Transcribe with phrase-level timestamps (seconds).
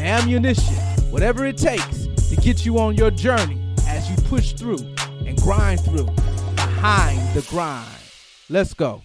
[0.00, 0.74] the ammunition,
[1.10, 4.78] whatever it takes to get you on your journey as you push through
[5.26, 6.06] and grind through
[6.54, 7.86] behind the grind.
[8.48, 9.02] Let's go.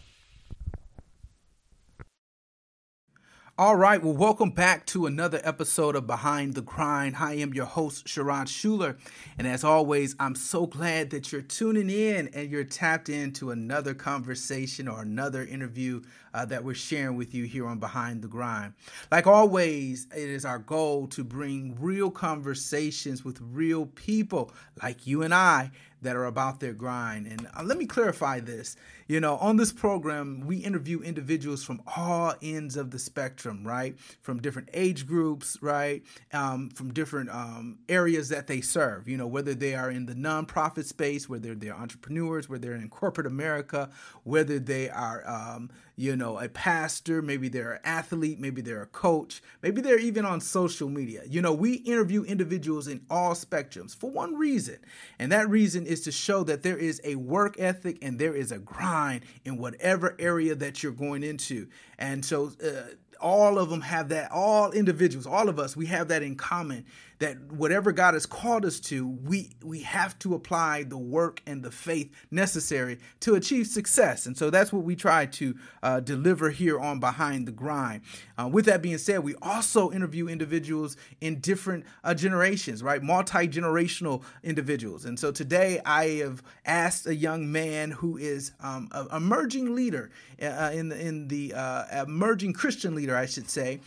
[3.58, 7.16] All right, well, welcome back to another episode of Behind the Grind.
[7.16, 8.98] I am your host, Sherrod Schuler.
[9.38, 13.94] And as always, I'm so glad that you're tuning in and you're tapped into another
[13.94, 16.02] conversation or another interview
[16.34, 18.74] uh, that we're sharing with you here on Behind the Grind.
[19.10, 24.52] Like always, it is our goal to bring real conversations with real people
[24.84, 27.26] like you and I that are about their grind.
[27.26, 28.76] And uh, let me clarify this.
[29.08, 33.96] You know, on this program, we interview individuals from all ends of the spectrum, right?
[34.22, 36.04] From different age groups, right?
[36.34, 40.16] Um, from different um, areas that they serve, you know, whether they are in the
[40.16, 43.92] nonprofit space, whether they're entrepreneurs, whether they're in corporate America,
[44.24, 48.88] whether they are, um, you know, a pastor, maybe they're an athlete, maybe they're a
[48.88, 51.22] coach, maybe they're even on social media.
[51.28, 54.78] You know, we interview individuals in all spectrums for one reason,
[55.20, 58.52] and that reason is to show that there is a work ethic and there is
[58.52, 58.95] a grind
[59.44, 61.68] in whatever area that you're going into.
[61.98, 66.10] And so, uh, all of them have that all individuals all of us we have
[66.10, 66.86] that in common
[67.20, 71.64] that whatever god has called us to we we have to apply the work and
[71.64, 74.26] the faith necessary to achieve success.
[74.26, 78.02] And so that's what we try to uh, deliver here on behind the grind.
[78.38, 83.02] Uh, with that being said we also interview individuals in different uh, generations right?
[83.02, 85.06] Multi-generational individuals.
[85.06, 90.12] And so today i have asked a young man who is um, an emerging leader
[90.42, 93.80] uh, in the in the uh, emerging christian leader, I should say,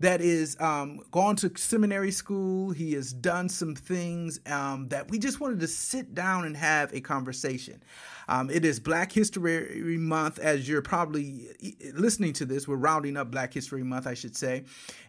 [0.00, 2.70] that is um, gone to seminary school.
[2.70, 6.92] He has done some things um, that we just wanted to sit down and have
[6.92, 7.82] a conversation.
[8.28, 11.48] Um, it is Black History Month, as you're probably
[11.94, 12.66] listening to this.
[12.66, 14.64] We're rounding up Black History Month, I should say.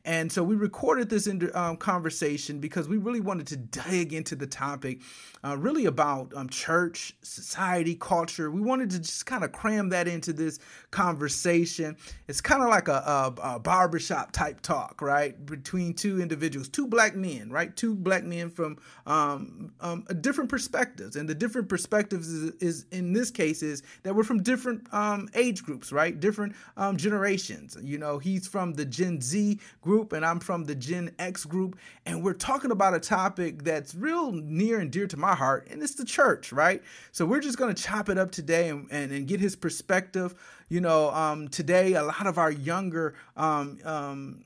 [0.06, 4.36] And so we recorded this in, um, conversation because we really wanted to dig into
[4.36, 5.02] the topic,
[5.44, 8.52] uh, really about um, church, society, culture.
[8.52, 10.60] We wanted to just kind of cram that into this
[10.92, 11.98] conversation.
[12.28, 15.46] It's kind of like a, a, a barbershop type talk, right?
[15.46, 17.76] Between two individuals, two black men, right?
[17.76, 21.16] Two black men from um, um, different perspectives.
[21.16, 25.30] And the different perspectives is, is in this case is that we're from different um,
[25.36, 26.18] age groups, right?
[26.20, 27.78] Different um, generations.
[27.82, 31.78] You know, he's from the Gen Z group and I'm from the Gen X group.
[32.06, 35.82] And we're talking about a topic that's real near and dear to my heart, and
[35.82, 36.82] it's the church, right?
[37.12, 40.36] So we're just going to chop it up today and, and, and, get his perspective.
[40.70, 44.44] You know, um, today, a lot of our younger um, um,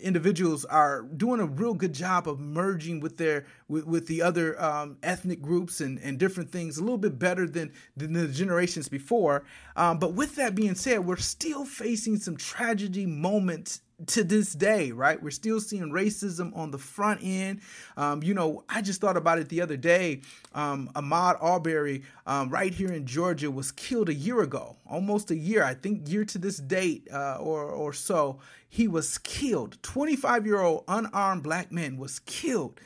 [0.00, 4.60] individuals are doing a real good job of merging with their with, with the other
[4.62, 8.88] um, ethnic groups and, and different things a little bit better than, than the generations
[8.88, 9.44] before.
[9.76, 14.92] Um, but with that being said, we're still facing some tragedy moments to this day,
[14.92, 15.22] right?
[15.22, 17.60] We're still seeing racism on the front end.
[17.96, 20.22] Um, you know, I just thought about it the other day.
[20.54, 25.36] Um, Ahmaud Arbery, um, right here in Georgia, was killed a year ago, almost a
[25.36, 28.40] year, I think, year to this date uh, or or so.
[28.74, 29.76] He was killed.
[29.82, 32.80] 25 year old unarmed black man was killed.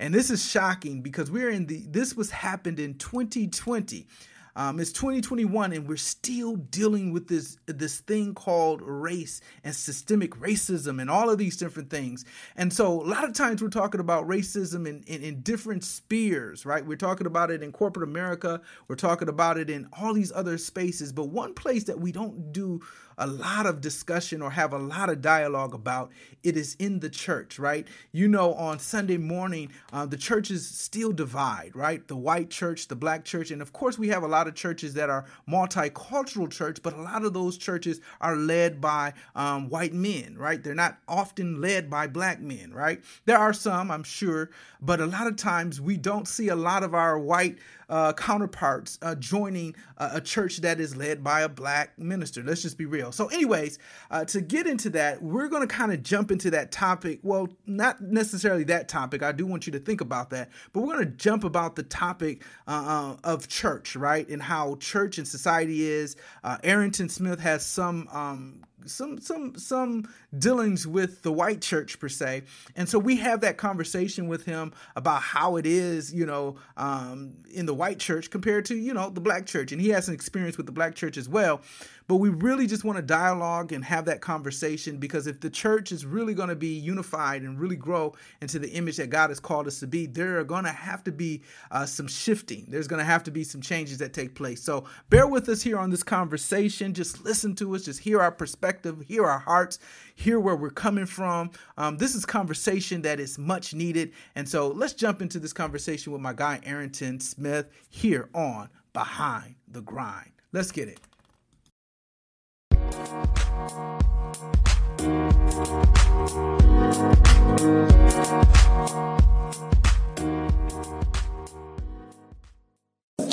[0.00, 4.08] And this is shocking because we're in the, this was happened in 2020.
[4.56, 10.32] Um, it's 2021 and we're still dealing with this this thing called race and systemic
[10.32, 12.24] racism and all of these different things.
[12.56, 16.66] And so a lot of times we're talking about racism in, in, in different spheres,
[16.66, 16.84] right?
[16.84, 18.60] We're talking about it in corporate America.
[18.88, 21.12] We're talking about it in all these other spaces.
[21.12, 22.80] But one place that we don't do
[23.18, 26.10] a lot of discussion or have a lot of dialogue about,
[26.42, 27.86] it is in the church, right?
[28.12, 32.06] You know, on Sunday morning, uh, the churches still divide, right?
[32.06, 34.94] The white church, the black church, and of course, we have a lot of churches
[34.94, 39.92] that are multicultural church, but a lot of those churches are led by um, white
[39.92, 40.62] men, right?
[40.62, 43.02] They're not often led by black men, right?
[43.24, 44.50] There are some, I'm sure,
[44.80, 48.98] but a lot of times we don't see a lot of our white uh, counterparts
[49.02, 52.42] uh, joining a, a, church that is led by a black minister.
[52.42, 53.07] Let's just be real.
[53.10, 53.78] So, anyways,
[54.10, 57.20] uh, to get into that, we're going to kind of jump into that topic.
[57.22, 59.22] Well, not necessarily that topic.
[59.22, 61.82] I do want you to think about that, but we're going to jump about the
[61.82, 66.16] topic uh, uh, of church, right, and how church and society is.
[66.44, 70.08] Uh, Aarynton Smith has some um, some some some
[70.38, 72.42] dealings with the white church per se,
[72.76, 77.34] and so we have that conversation with him about how it is, you know, um,
[77.52, 80.14] in the white church compared to you know the black church, and he has an
[80.14, 81.60] experience with the black church as well.
[82.08, 85.92] But we really just want to dialogue and have that conversation because if the church
[85.92, 89.38] is really going to be unified and really grow into the image that God has
[89.38, 92.64] called us to be, there are going to have to be uh, some shifting.
[92.66, 94.62] There's going to have to be some changes that take place.
[94.62, 96.94] So bear with us here on this conversation.
[96.94, 99.78] Just listen to us, just hear our perspective, hear our hearts,
[100.14, 101.50] hear where we're coming from.
[101.76, 104.12] Um, this is conversation that is much needed.
[104.34, 109.56] And so let's jump into this conversation with my guy, Aarynton Smith, here on Behind
[109.68, 110.32] the Grind.
[110.52, 111.07] Let's get it.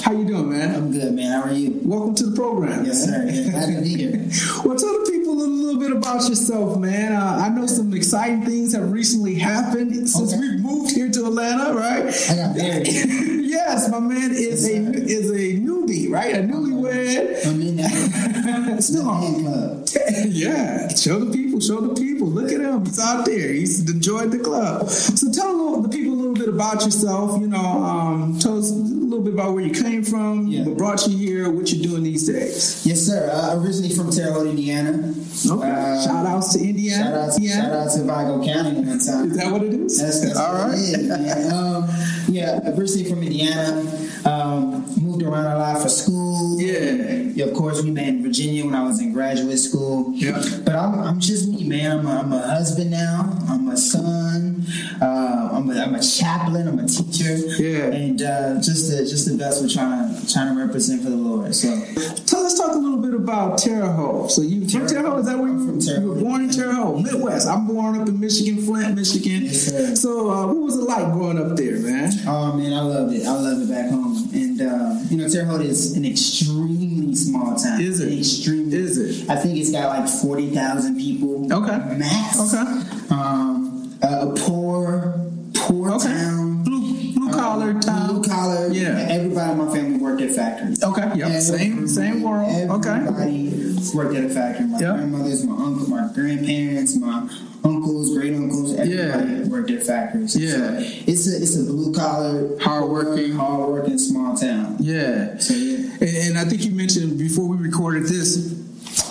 [0.03, 0.75] How you doing, man?
[0.75, 1.31] I'm good, man.
[1.41, 1.79] How are you?
[1.83, 2.85] Welcome to the program.
[2.85, 3.25] Yes, sir.
[3.27, 4.11] Yeah, glad to be here.
[4.65, 7.13] well, tell the people a little bit about yourself, man.
[7.13, 10.39] Uh, I know some exciting things have recently happened since Okay.
[10.41, 12.05] we've moved here to Atlanta, right?
[12.29, 12.87] I got married.
[12.87, 15.53] yes, my man is a is a
[15.95, 16.35] newbie, right?
[16.35, 17.45] A newlywed.
[17.45, 19.41] I'm in that Still on.
[19.41, 19.87] club.
[20.27, 22.27] yeah, show the people, show the people.
[22.27, 23.51] Look at him; he's out there.
[23.53, 24.89] He's enjoyed the club.
[24.89, 26.04] So tell a little, the people
[26.45, 27.39] bit about yourself.
[27.41, 30.63] You know, um, tell us a little bit about where you came from, Yeah.
[30.65, 32.85] what brought you here, what you're doing these days.
[32.85, 33.29] Yes, sir.
[33.31, 35.13] Uh, originally from Terre Haute, Indiana.
[35.49, 35.69] Okay.
[35.71, 37.03] Uh, shout outs to Indiana.
[37.03, 37.61] Shout out, yeah.
[37.61, 39.31] shout out to Vigo County one time.
[39.31, 39.99] Is that what it is?
[39.99, 40.73] That's, that's all right.
[40.73, 41.53] it is, man.
[41.53, 41.89] Um,
[42.29, 43.81] yeah, originally from Indiana.
[44.25, 46.59] Um, moved around a lot for school.
[46.59, 47.24] Yeah.
[47.41, 50.11] Of course, we met in Virginia when I was in graduate school.
[50.13, 50.41] Yeah.
[50.65, 51.99] But I'm, I'm just me, man.
[51.99, 53.37] I'm a, I'm a husband now.
[53.49, 54.63] I'm a son.
[55.01, 56.67] Uh, I'm, a, I'm a chaplain.
[56.67, 57.35] I'm a teacher.
[57.61, 57.85] Yeah.
[57.85, 61.15] And uh, just the just the best we're trying to trying to represent for the
[61.15, 61.53] Lord.
[61.53, 61.67] So
[62.25, 64.31] so let's talk a little bit about Terre Haute.
[64.31, 65.19] So you from Terre Haute?
[65.19, 67.47] Is that where you, from you were born in Terre Haute, Midwest?
[67.47, 69.43] I'm born up in Michigan, Flint, Michigan.
[69.43, 70.01] Yes.
[70.01, 72.11] So uh, what was it like growing up there, man?
[72.27, 73.25] Oh man, I loved it.
[73.25, 74.14] I loved it back home.
[74.59, 77.81] And uh, you know, Terre Haute is an extremely small town.
[77.81, 78.17] Is it?
[78.17, 78.77] Extremely.
[78.77, 79.29] Is it?
[79.29, 81.51] I think it's got like forty thousand people.
[81.51, 81.97] Okay.
[81.97, 82.39] Max.
[82.53, 83.07] Okay.
[83.09, 85.13] Um, a, a poor,
[85.55, 86.07] poor Okay.
[86.07, 86.63] town.
[87.25, 88.07] Blue collar Um, town.
[88.13, 88.67] Blue collar.
[88.71, 89.07] Yeah.
[89.09, 90.83] Everybody in my family worked at factories.
[90.83, 91.01] Okay.
[91.01, 91.17] Yep.
[91.17, 92.69] Yeah, Same same world.
[92.71, 92.89] Okay.
[92.89, 94.65] Everybody worked at a factory.
[94.67, 94.93] My Yeah.
[94.95, 97.27] grandmothers, my uncle, my grandparents, my
[97.63, 98.73] uncles, great uncles.
[98.75, 99.47] Everybody Yeah.
[99.47, 100.35] worked at factories.
[100.35, 100.49] Yeah.
[100.51, 100.77] So
[101.07, 103.33] it's a it's a blue collar, Hardworking.
[103.33, 104.77] hard working small town.
[104.79, 105.37] Yeah.
[105.39, 105.77] So yeah.
[106.01, 108.53] And, and I think you mentioned before we recorded this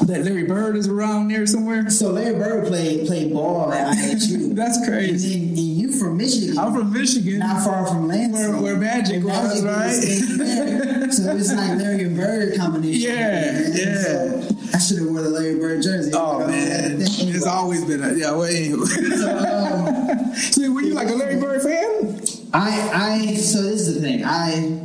[0.07, 1.89] that Larry Bird is around there somewhere.
[1.91, 4.55] So Larry Bird played played ball at IHU.
[4.57, 5.39] That's and, crazy.
[5.41, 5.59] then, and
[5.99, 6.59] from Michigan.
[6.59, 7.39] I'm from Michigan.
[7.39, 8.33] not far from Lansing.
[8.33, 9.93] Where- where Magic was, right?
[9.95, 11.09] yeah.
[11.11, 13.11] so it's like Larry and Bird combination.
[13.11, 14.03] Yeah, yeah.
[14.03, 16.13] So I should have worn the Larry Bird jersey.
[16.15, 18.31] Oh man, it's always been a yeah.
[18.33, 18.79] Well, anyway.
[19.29, 22.21] um, so were you like a Larry Bird fan?
[22.53, 24.25] I I so this is the thing.
[24.25, 24.81] I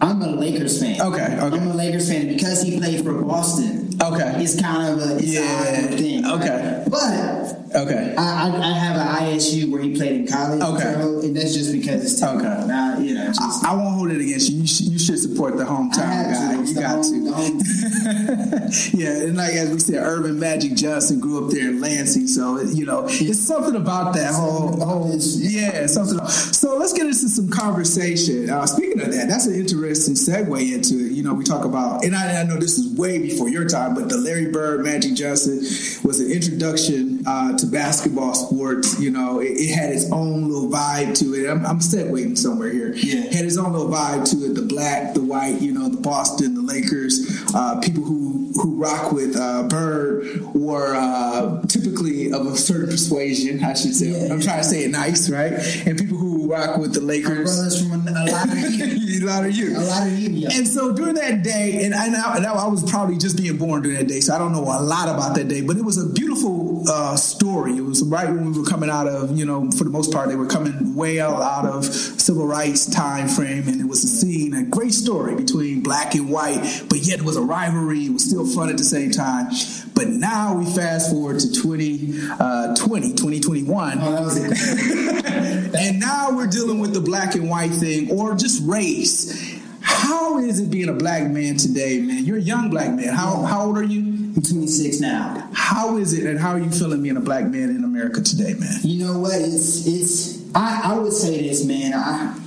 [0.00, 1.00] I'm a Lakers fan.
[1.00, 1.38] Okay, okay.
[1.38, 3.81] I'm a Lakers fan because he played for Boston.
[4.02, 4.42] Okay.
[4.42, 6.24] It's kind of a it's Yeah, thing.
[6.24, 6.32] right?
[6.40, 6.84] okay.
[6.90, 8.14] But Okay.
[8.18, 10.60] I, I, I have an ISU where he played in college.
[10.60, 10.92] Okay.
[10.92, 12.66] so- and that's just because it's Terre Okay.
[12.66, 14.60] Now, you know, just, I, I won't hold it against you.
[14.60, 16.56] You, sh- you should support the hometown guy.
[16.56, 16.64] to.
[16.68, 18.92] You got home- to.
[18.92, 22.60] yeah, and like as we said, Earvin Magic Johnson grew up there in Lansing, so
[22.60, 26.24] you know it's something about that whole whole yeah something.
[26.28, 28.50] So let's get into some conversation.
[28.50, 31.12] Uh, speaking of that, that's an interesting segue into it.
[31.12, 33.91] You know, we talk about, and I, I know this is way before your time,
[33.94, 35.58] but the Larry Bird Magic Johnson
[36.06, 39.00] was an introduction uh, to basketball sports.
[39.00, 41.50] You know, it, it had its own little vibe to it.
[41.50, 42.94] I'm, I'm segueing somewhere here.
[42.94, 43.24] Yeah.
[43.24, 44.54] It had its own little vibe to it.
[44.54, 49.12] The black, the white, you know, the Boston, the Lakers, uh, people who who rock
[49.12, 53.64] with uh, Bird were uh, typically of a certain persuasion.
[53.64, 54.08] I should say.
[54.08, 54.32] Yeah.
[54.32, 55.52] I'm trying to say it nice, right?
[55.86, 57.54] And people who rock with the my Lakers.
[57.56, 59.24] brothers from a, lot of you.
[59.24, 59.76] a lot of you.
[59.76, 60.30] A lot of you.
[60.30, 60.48] Yeah.
[60.52, 63.81] And so during that day, and I know, and I was probably just being born
[63.82, 65.98] during that day, so I don't know a lot about that day, but it was
[65.98, 67.76] a beautiful uh, story.
[67.76, 70.28] It was right when we were coming out of, you know, for the most part,
[70.28, 71.32] they were coming way out,
[71.66, 76.14] of civil rights time frame, and it was a scene, a great story between black
[76.14, 78.06] and white, but yet it was a rivalry.
[78.06, 79.48] It was still fun at the same time.
[79.94, 83.98] But now we fast forward to 20, uh, 20 2021.
[84.00, 85.22] Oh, that was.
[85.74, 89.61] And now we're dealing with the black and white thing or just race.
[89.82, 92.24] How is it being a black man today, man?
[92.24, 93.08] You're a young black man.
[93.14, 94.00] How, how old are you?
[94.00, 95.48] I'm 26 now.
[95.52, 98.54] How is it and how are you feeling being a black man in America today,
[98.58, 98.78] man?
[98.82, 99.34] You know what?
[99.34, 100.42] It's it's.
[100.54, 101.92] I, I would say this, man.
[101.94, 102.38] I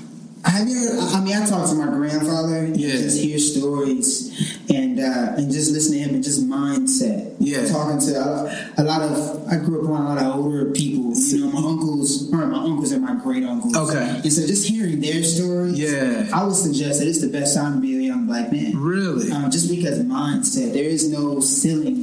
[0.55, 0.99] Have you heard?
[0.99, 2.55] I mean, I talked to my grandfather.
[2.59, 2.91] and Yeah.
[2.91, 7.35] Just hear stories and uh, and just listen to him and just mindset.
[7.39, 7.67] Yeah.
[7.67, 9.47] Talking to a, a lot of.
[9.51, 11.13] I grew up around a lot of older people.
[11.13, 13.75] You know, my uncles, or my uncles and my great uncles.
[13.75, 14.21] Okay.
[14.23, 15.77] And so just hearing their stories.
[15.77, 16.29] Yeah.
[16.33, 18.77] I would suggest that it's the best time to be a young black man.
[18.77, 19.31] Really?
[19.31, 22.01] Um, just because mindset, there is no ceiling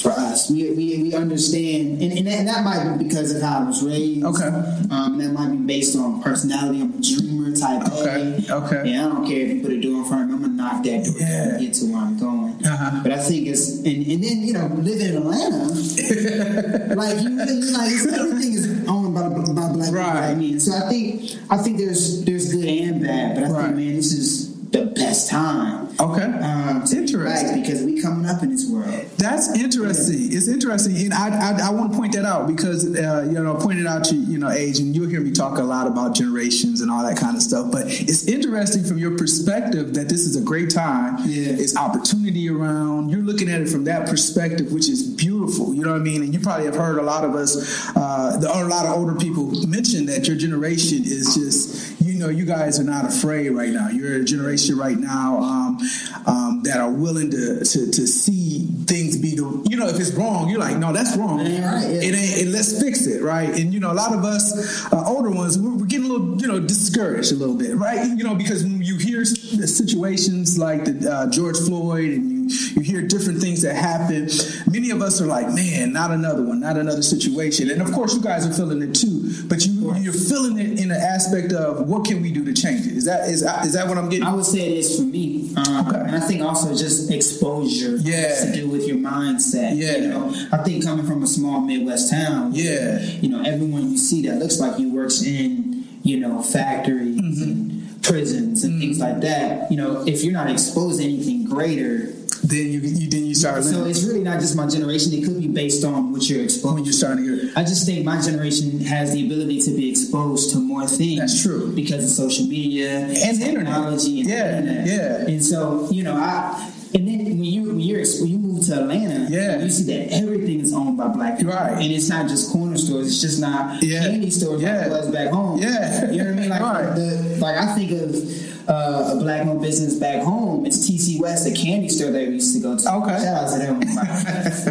[0.00, 0.50] for us.
[0.50, 3.64] We, we, we understand, and, and, that, and that might be because of how I
[3.64, 4.24] was raised.
[4.24, 4.44] Okay.
[4.90, 6.80] Um, that might be based on personality.
[6.82, 8.54] I'm a dreamer type Okay, A.
[8.56, 8.90] okay.
[8.90, 10.34] Yeah, I don't care if you put a door in front of me.
[10.34, 11.48] I'm gonna knock that door Yeah.
[11.48, 12.66] and get to where I'm going.
[12.66, 13.00] Uh-huh.
[13.02, 15.64] But I think it's and, and then you know living in Atlanta,
[16.94, 17.30] like you,
[17.72, 19.92] like everything is owned by by black people.
[20.00, 20.30] Right.
[20.30, 23.64] I mean, so I think I think there's there's good and bad, but I Right.
[23.66, 25.88] think man, this is the best time.
[26.00, 26.22] Okay.
[26.22, 27.22] Um, be Interesting.
[27.22, 28.88] black because we coming up in this world.
[29.16, 30.32] That's interesting.
[30.32, 33.56] It's interesting, and I I, I want to point that out because uh, you know
[33.56, 36.14] I pointed out to you know age, and you'll hear me talk a lot about
[36.14, 37.72] generations and all that kind of stuff.
[37.72, 41.16] But it's interesting from your perspective that this is a great time.
[41.24, 41.52] Yeah.
[41.52, 43.10] It's opportunity around.
[43.10, 45.74] You're looking at it from that perspective, which is beautiful.
[45.74, 46.22] You know what I mean?
[46.22, 49.14] And you probably have heard a lot of us, uh, the, a lot of older
[49.14, 53.88] people mention that your generation is just know you guys are not afraid right now.
[53.88, 55.78] You're a generation right now um,
[56.26, 60.12] um, that are willing to, to to see things be the you know if it's
[60.12, 62.00] wrong you're like no that's wrong It ain't right, yeah.
[62.02, 65.04] it ain't and let's fix it right and you know a lot of us uh,
[65.06, 68.24] older ones we're, we're getting a little you know discouraged a little bit right you
[68.24, 72.82] know because when you hear the situations like the uh, George Floyd and you you
[72.82, 74.28] hear different things that happen
[74.70, 78.14] many of us are like man not another one not another situation and of course
[78.14, 81.86] you guys are feeling it too but you you're feeling it in the aspect of
[81.88, 84.26] what can we do to change it is that is is that what I'm getting
[84.26, 85.52] I would say it is for me.
[85.56, 85.96] Um, Okay.
[86.00, 88.16] And I think also just exposure Yeah.
[88.28, 89.76] has to do with your mindset.
[89.76, 89.96] Yeah.
[89.96, 92.98] You know, I think coming from a small Midwest town, Yeah.
[93.20, 97.42] you know, everyone you see that looks like you works in, you know, factories Mm-hmm.
[97.42, 99.70] and prisons and things like that.
[99.70, 102.12] You know, if you're not exposed to anything greater,
[102.48, 105.12] then you, you then you start so it's really not just my generation.
[105.12, 106.74] It could be based on what you're exposed.
[106.74, 109.90] when you're starting to get I just think my generation has the ability to be
[109.90, 111.20] exposed to more things.
[111.20, 111.72] That's true.
[111.74, 113.54] because of social media And the internet.
[113.74, 114.86] technology, and Yeah, internet.
[114.86, 115.32] yeah.
[115.32, 118.80] And so you know, I and then when you when you're when you move to
[118.80, 119.62] Atlanta, Yeah.
[119.62, 121.72] you see that everything is owned by black people, Right.
[121.82, 123.08] And it's not just corner stores.
[123.08, 124.04] It's just not Yeah.
[124.08, 124.78] candy stores Yeah.
[124.78, 125.58] like it was back home.
[125.60, 126.10] Yeah.
[126.10, 126.48] you know what I mean?
[126.48, 126.94] Like Right.
[126.96, 128.57] the like I think of.
[128.68, 130.66] Uh, a black owned business back home.
[130.66, 132.94] It's TC West, a candy store that we used to go to.
[132.96, 133.18] Okay.
[133.24, 133.80] Shout out to them.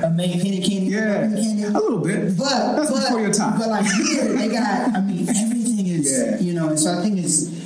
[0.04, 0.86] Uh, Making penny candy.
[0.92, 1.63] yeah Candy.
[1.63, 4.96] a little bit But that's but, before your time But like here, they got.
[4.96, 6.12] I mean, everything is.
[6.12, 6.39] Yeah.
[6.39, 7.58] You know, and so I think it's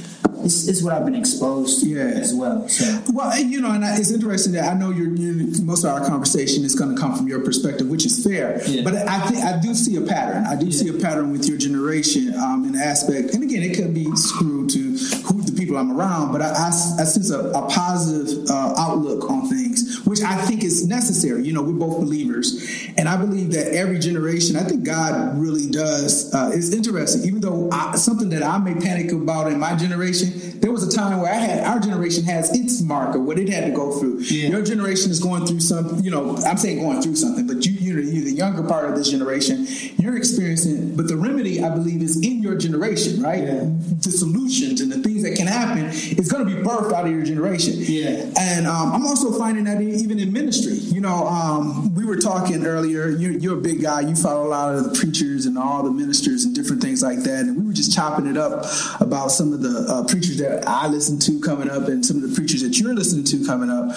[0.43, 2.01] it's, it's what I've been exposed to Yeah.
[2.19, 2.67] as well.
[2.67, 5.83] So Well, and, you know, and I, it's interesting that I know you're, you most
[5.83, 8.59] of our conversation is going to come from your perspective, which is fair.
[8.67, 8.81] Yeah.
[8.83, 10.45] But I think I do see a pattern.
[10.47, 13.93] I do see a pattern with your generation um, in aspect, and again, it could
[13.93, 15.40] be screwed to who the
[15.71, 20.01] people I'm around, but I, I, I sense a, a positive uh, outlook on things,
[20.05, 21.43] which I think is necessary.
[21.43, 25.69] You know, we're both believers, and I believe that every generation, I think God really
[25.69, 26.33] does.
[26.33, 30.59] Uh, it's interesting, even though I, something that I may panic about in my generation,
[30.59, 33.65] there was a time where I had our generation has its marker, what it had
[33.65, 34.19] to go through.
[34.19, 34.49] Yeah.
[34.49, 37.70] Your generation is going through some, you know, I'm saying going through something, but you,
[38.01, 39.65] you know, you're the younger part of this generation.
[39.97, 43.43] You're experiencing, but the remedy, I believe, is in your generation, right?
[43.43, 43.65] Yeah.
[43.65, 47.11] The solutions and the things that can happen is going to be birthed out of
[47.11, 47.75] your generation.
[47.77, 48.31] Yeah.
[48.39, 52.65] And um, I'm also finding that even in ministry, you know, um, we were talking
[52.65, 53.09] earlier.
[53.09, 54.01] You're, you're a big guy.
[54.01, 57.19] You follow a lot of the preachers and all the ministers and different things like
[57.19, 57.45] that.
[57.45, 58.65] And we were just chopping it up
[58.99, 62.29] about some of the uh, preachers that I listen to coming up and some of
[62.29, 63.89] the preachers that you're listening to coming up.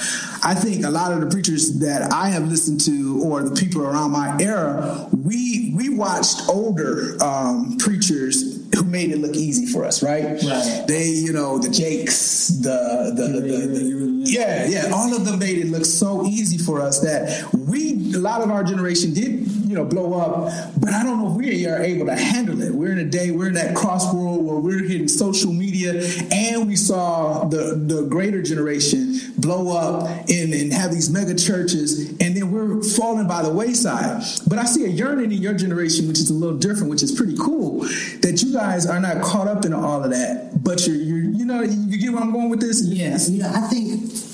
[0.42, 3.82] I think a lot of the preachers that I have listened to or the people
[3.82, 9.84] around my era, we we watched older um, preachers who made it look easy for
[9.84, 10.24] us, right?
[10.24, 10.84] Right.
[10.86, 15.58] They, you know, the Jakes, the the, the, the yeah, yeah, all of them made
[15.58, 19.80] it look so easy for us that we, a lot of our generation did, you
[19.80, 22.72] know, blow up, but I don't know if we are able to handle it.
[22.72, 26.00] We're in a day, we're in that crossroad where we're hitting social media,
[26.30, 32.10] and we saw the the greater generation blow up and, and have these mega churches,
[32.20, 34.22] and then we're falling by the wayside.
[34.46, 37.10] But I see a yearning in your generation, which is a little different, which is
[37.10, 37.80] pretty cool,
[38.20, 41.44] that you guys are not caught up in all of that, but you're, you're you
[41.44, 42.86] know, you get where I'm going with this?
[42.86, 44.33] yes, you know, I think.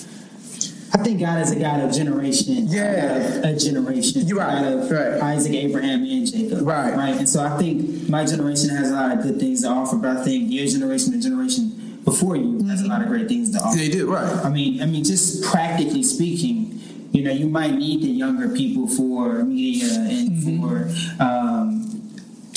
[0.92, 2.66] I think God is a God of generation.
[2.66, 3.18] Yeah.
[3.18, 4.26] God of a generation.
[4.26, 5.22] You're right, God of right.
[5.22, 6.66] Isaac, Abraham, and Jacob.
[6.66, 6.94] Right.
[6.94, 7.16] Right.
[7.16, 10.16] And so I think my generation has a lot of good things to offer, but
[10.16, 13.58] I think your generation, the generation before you, has a lot of great things to
[13.58, 13.76] offer.
[13.78, 14.44] They do, right.
[14.44, 16.80] I mean, I mean, just practically speaking,
[17.12, 20.62] you know, you might need the younger people for media and Mm-hmm.
[20.62, 21.99] for um,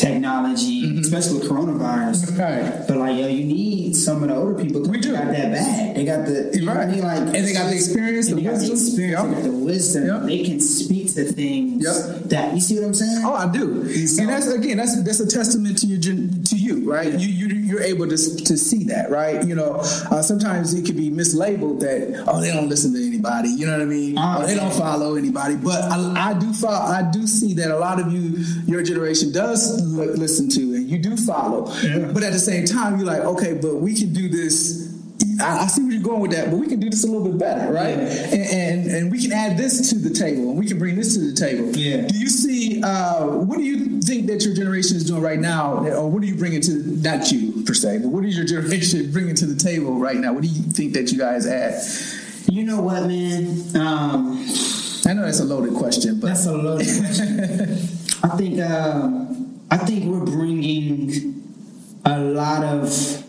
[0.03, 0.99] technology, Mm-hmm.
[0.99, 2.37] especially with coronavirus.
[2.37, 2.87] Right.
[2.87, 4.81] But like, yo, you need some of the older people.
[4.83, 5.13] We do.
[5.13, 5.95] got that bag.
[5.95, 6.91] They got the you know what I Right.
[6.95, 7.03] mean?
[7.03, 8.73] Like, And they got the experience, the got the wisdom.
[8.73, 9.35] experience, Yep.
[9.43, 10.05] they the wisdom.
[10.07, 10.21] Yep.
[10.25, 12.29] They can speak to things Yep.
[12.29, 13.21] that you see what I'm saying.
[13.23, 13.67] Oh, I do,
[14.07, 17.11] So- and that's again that's that's a testament to your to you, right?
[17.11, 19.43] You you you're able to to see that, right?
[19.45, 19.75] You know,
[20.11, 23.73] uh, sometimes it could be mislabeled that oh they don't listen to anybody, you know
[23.73, 24.15] what I mean?
[24.17, 26.75] Ah, or they don't follow anybody, but I, I do follow.
[26.75, 30.89] I do see that a lot of you, your generation, does li- listen to and
[30.89, 31.65] you do follow,
[32.13, 34.92] but at the same time you're like okay, but we can do this.
[35.39, 37.27] I, I see where you're going with that, but we can do this a little
[37.27, 37.97] bit better, right?
[37.97, 41.15] And, and and we can add this to the table, and we can bring this
[41.15, 41.75] to the table.
[41.75, 42.07] Yeah.
[42.07, 42.81] Do you see?
[42.83, 46.25] Uh, what do you think that your generation is doing right now, or what are
[46.25, 49.55] you bringing to not you per se, but what is your generation bringing to the
[49.55, 50.33] table right now?
[50.33, 51.81] What do you think that you guys add?
[52.51, 53.75] You know what, man?
[53.75, 54.45] Um,
[55.05, 57.39] I know that's a loaded question, but That's a loaded question.
[58.23, 59.09] I think uh,
[59.71, 61.41] I think we're bringing
[62.05, 63.22] a lot of.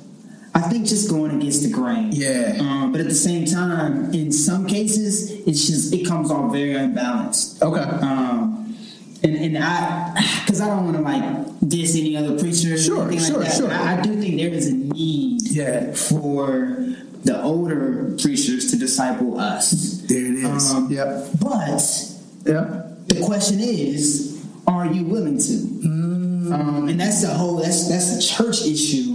[0.56, 2.10] I think just going against the grain.
[2.12, 2.56] Yeah.
[2.60, 6.74] Um, but at the same time, in some cases, it's just it comes off very
[6.74, 7.60] unbalanced.
[7.62, 8.76] okay, Um,
[9.24, 12.74] and and I, because I don't want to like diss any other preacher.
[12.74, 13.70] or Sure, anything sure, like that, sure.
[13.72, 15.92] I, I do think there is a need Yeah.
[15.92, 16.76] for
[17.24, 20.02] the older preachers to disciple us.
[20.02, 20.72] there it is.
[20.72, 21.82] Um, yep, But
[22.46, 25.52] yep, the question is, are you willing to?
[25.52, 26.52] Mm.
[26.52, 29.13] Um, and that's the whole that's that's the church issue.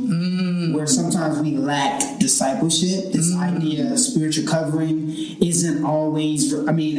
[0.80, 3.12] Where sometimes we lack discipleship.
[3.12, 3.40] This mm.
[3.58, 5.10] idea of spiritual covering
[5.44, 6.54] isn't always.
[6.68, 6.96] I mean,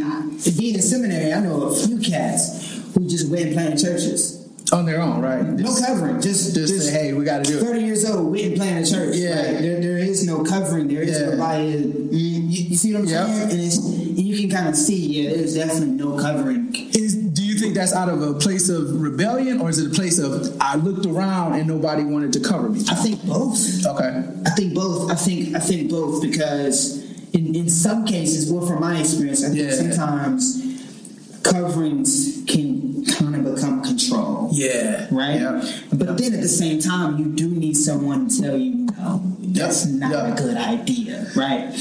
[0.58, 4.36] being in seminary, I know a few cats who just went and planted churches.
[4.70, 5.42] on their own, right?
[5.42, 7.62] No Just, covering, just just just say, hey, we got to do it.
[7.62, 9.16] 30 years old, went and planted a church.
[9.16, 9.30] Yeah.
[9.34, 10.86] Like, there, there is no covering.
[10.88, 11.30] There is Yeah.
[11.30, 11.66] nobody.
[12.12, 13.26] You, you see what I'm Yep.
[13.26, 13.50] saying?
[13.50, 16.72] And, it's, and you can kind of see, yeah, there's definitely no covering.
[16.94, 17.16] Is,
[17.60, 20.76] think that's out of a place of rebellion, or is it a place of I
[20.76, 22.80] looked around and nobody wanted to cover me?
[22.90, 23.58] I think both.
[23.86, 24.24] Okay.
[24.46, 25.10] I think both.
[25.10, 29.48] I think I think both because in, in some cases, well, from my experience, I
[29.50, 29.70] think Yeah.
[29.76, 30.60] sometimes
[31.42, 34.48] coverings can kind of become control.
[34.52, 35.06] Yeah.
[35.10, 35.64] Right, Yep.
[35.94, 39.22] but then at the same time, you do need someone to tell you no.
[39.40, 39.94] That's Yep.
[40.00, 41.72] not a good idea, right?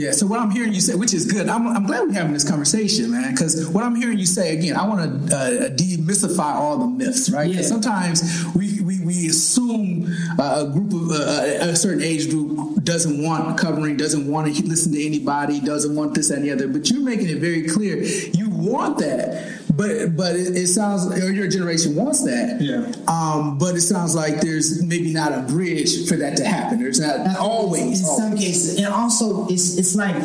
[0.00, 2.32] Yeah, so what I'm hearing you say, which is good, I'm, I'm glad we're having
[2.32, 6.54] this conversation, man, because what I'm hearing you say, again, I want to uh, demystify
[6.54, 7.46] all the myths, right?
[7.50, 7.74] Because Yeah.
[7.74, 13.22] sometimes we, we, we assume uh, a group of, uh, a certain age group doesn't
[13.22, 16.88] want covering, doesn't want to listen to anybody, doesn't want this and the other, but
[16.88, 21.48] you're making it very clear you want that, but but it, it sounds, or your
[21.48, 22.92] generation wants that, Yeah.
[23.08, 26.78] um, but it sounds like there's maybe not a bridge for that to happen.
[26.80, 28.00] There's not always.
[28.00, 30.16] in some cases, and also it's it's like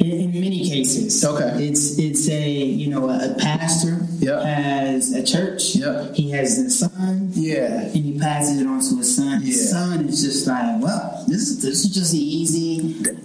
[0.00, 1.24] in, in many cases.
[1.24, 1.66] Okay.
[1.68, 4.42] it's it's a you know a, a pastor Yeah.
[4.44, 5.76] has a church.
[5.76, 6.12] Yeah.
[6.12, 7.30] he has a son.
[7.32, 7.82] Yeah.
[7.82, 9.40] And he passes it on to his son.
[9.40, 9.70] His Yeah.
[9.80, 12.80] son is just like, well, this is, this is just easy,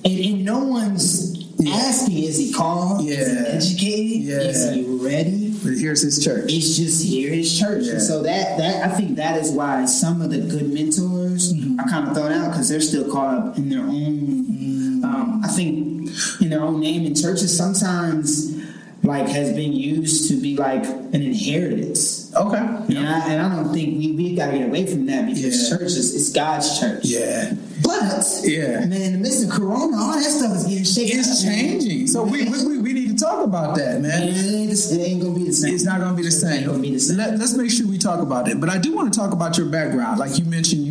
[0.05, 1.28] and, and no one's
[1.69, 1.75] Yeah.
[1.75, 3.01] asking, is he called?
[3.07, 3.43] Is he Yeah.
[3.47, 4.21] educated?
[4.23, 4.35] Yeah.
[4.49, 5.53] Is he ready?
[5.63, 6.51] But here's his church.
[6.51, 7.85] it's just here is church.
[7.85, 7.93] Yeah.
[7.93, 11.79] And so that that I think that is why some of the good mentors Mm-hmm.
[11.79, 14.45] are kind of thrown out because they're still caught up in their own.
[14.45, 15.03] Mm-hmm.
[15.05, 16.09] Um, I think
[16.41, 17.05] in their own name.
[17.05, 18.55] And churches sometimes
[19.03, 22.18] like has been used to be like an inheritance.
[22.35, 22.57] Okay.
[22.57, 25.43] And I, and I don't think we we got to get away from that because
[25.71, 25.77] Yeah.
[25.77, 27.05] church is it's God's church.
[27.05, 27.53] Yeah.
[27.83, 28.85] But Yeah.
[28.85, 31.19] man, in the midst of Corona, all that stuff is getting shaken.
[31.19, 31.59] It's up, man.
[31.79, 32.07] changing.
[32.07, 35.21] So we, we, we- we need to talk about that, Man, it ain't, it ain't
[35.21, 35.75] gonna be the same.
[35.75, 36.51] It's not going to be the same.
[36.51, 37.17] It ain't gonna be the same.
[37.17, 38.59] Let, us make sure we talk about it.
[38.59, 40.17] But I do want to talk about your background.
[40.17, 40.85] Like you mentioned,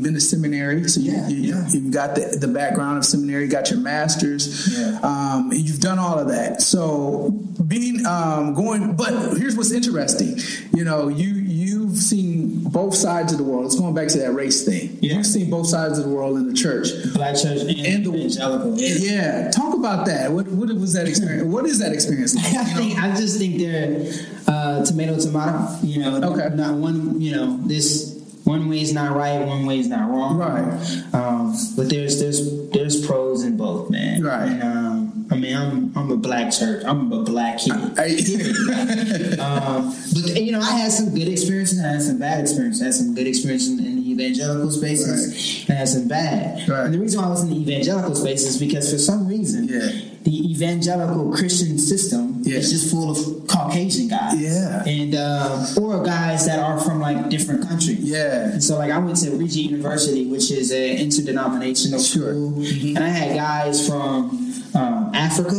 [0.00, 1.68] you've been to seminary, so you, Yeah, you, yeah.
[1.68, 4.78] you've got the, the background of seminary, got your master's.
[4.78, 4.98] Yeah.
[5.02, 6.62] Um, you've done all of that.
[6.62, 7.30] So
[7.66, 10.38] being um, going, but here's what's interesting.
[10.74, 13.66] You know, you you've seen both sides of the world.
[13.66, 14.96] It's going back to that race thing.
[15.00, 16.88] You've seen both sides of the world in the church.
[17.14, 18.74] Black church and, And the- evangelical.
[18.78, 20.32] Yeah, talk about that.
[20.32, 21.44] What what was that experience?
[21.44, 22.34] What is that experience?
[22.34, 22.44] Like?
[22.54, 24.10] I think I just think they're
[24.46, 25.68] uh, tomato tomato.
[25.82, 26.54] You know, Okay.
[26.56, 27.20] Not one.
[27.20, 28.19] You know, this
[28.50, 30.36] one way is not right, one way is not wrong.
[30.38, 31.14] Right.
[31.14, 32.38] Um, but there's there's
[32.70, 34.22] there's pros in both, man.
[34.22, 34.48] Right.
[34.48, 36.82] And, um, I mean, I'm I'm a black church.
[36.84, 37.72] I'm a black kid.
[39.40, 41.78] Um, but you know, I had some good experiences.
[41.82, 42.82] I had some bad experiences.
[42.82, 45.64] I had some good experiences in the evangelical spaces.
[45.68, 46.68] And I had some bad.
[46.68, 46.84] Right.
[46.86, 49.68] And the reason why I was in the evangelical space is because for some reason,
[49.68, 49.88] Yeah.
[50.24, 52.58] the evangelical Christian system Yeah.
[52.58, 54.40] is just full of Caucasian guys.
[54.40, 54.82] Yeah.
[54.86, 57.98] And uh, or guys that are from like different countries.
[58.00, 58.50] yeah.
[58.52, 62.34] And so, like, I went to Regent University, which is an interdenominational Sure.
[62.34, 62.62] Mm-hmm.
[62.62, 64.30] school, and I had guys from
[64.74, 65.58] um, Africa.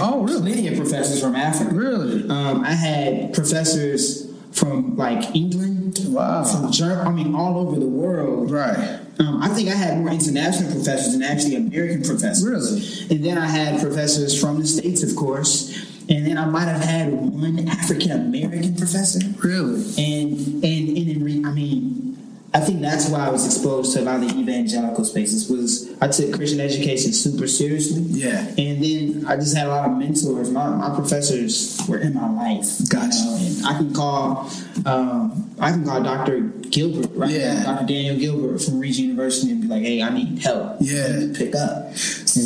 [0.00, 0.52] Oh, really?
[0.52, 1.74] Plenty of professors from Africa.
[1.74, 2.28] Really?
[2.28, 5.98] Um, I had professors from like England.
[6.08, 6.44] Wow.
[6.44, 8.50] From Germany, I mean, all over the world.
[8.50, 9.00] Right.
[9.18, 12.44] Um, I think I had more international professors than actually American professors.
[12.44, 13.16] Really?
[13.16, 15.72] And then I had professors from the States, of course.
[16.08, 19.20] And then I might have had one African American professor.
[19.42, 19.82] Really?
[19.98, 22.16] And and and in, re- I mean,
[22.54, 25.50] I think that's why I was exposed to a lot of the evangelical spaces.
[25.50, 28.02] Was I took Christian education super seriously.
[28.02, 28.46] Yeah.
[28.56, 30.50] And then I just had a lot of mentors.
[30.50, 32.88] My, my professors were in my life.
[32.88, 33.18] Gotcha.
[33.18, 34.50] You know, and I can call
[34.84, 36.40] um, I can call Dr.
[36.40, 37.30] Gilbert, right?
[37.30, 37.62] Yeah.
[37.64, 37.86] Dr.
[37.86, 40.76] Daniel Gilbert from Regent University and be like, hey, I need help.
[40.80, 41.28] Yeah.
[41.34, 41.86] Pick up.
[41.86, 41.96] And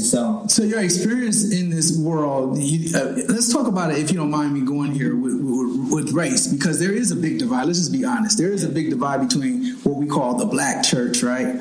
[0.05, 4.17] so So your experience in this world, you, uh, let's talk about it if you
[4.17, 7.65] don't mind me going here with, with, with race, because there is a big divide.
[7.65, 8.39] Let's just be honest.
[8.39, 11.57] There is a big divide between what we call the black church, right,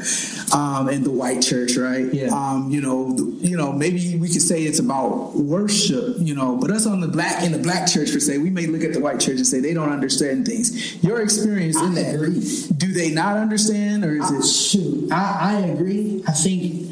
[0.53, 2.13] um, and the white church, right?
[2.13, 2.27] Yeah.
[2.27, 6.58] Um, you know, the, you know, maybe we could say it's about worship, you know,
[6.58, 8.93] but us on the black in the black church per se, we may look at
[8.93, 10.59] the white church and say they don't understand things.
[11.02, 12.39] Your experience in I that, agree.
[12.78, 14.43] do they not understand, or is I, it?
[14.45, 16.24] shoot, I, I agree.
[16.28, 16.88] I think.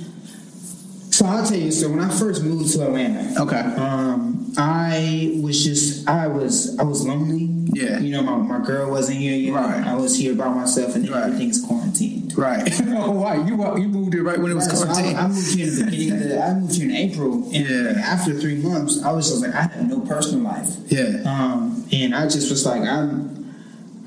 [1.12, 1.72] So I'll tell you.
[1.72, 3.60] So when I first moved to Atlanta, Okay.
[3.60, 7.46] um, I was just I was I was lonely.
[7.74, 8.00] Yeah.
[8.00, 9.54] You know, my, my girl wasn't here yet.
[9.54, 9.86] Right.
[9.86, 11.24] I was here by myself, and Right.
[11.24, 12.38] everything's quarantined.
[12.38, 12.72] Right.
[12.88, 15.02] oh, why you you moved here right when it was Right, so?
[15.04, 17.54] I, I moved here in the beginning of the, I moved here in April, and
[17.96, 18.02] Yeah.
[18.06, 20.70] after three months, I was just like, I had no personal life.
[20.88, 21.22] yeah.
[21.26, 23.47] Um, and I just was like, I'm,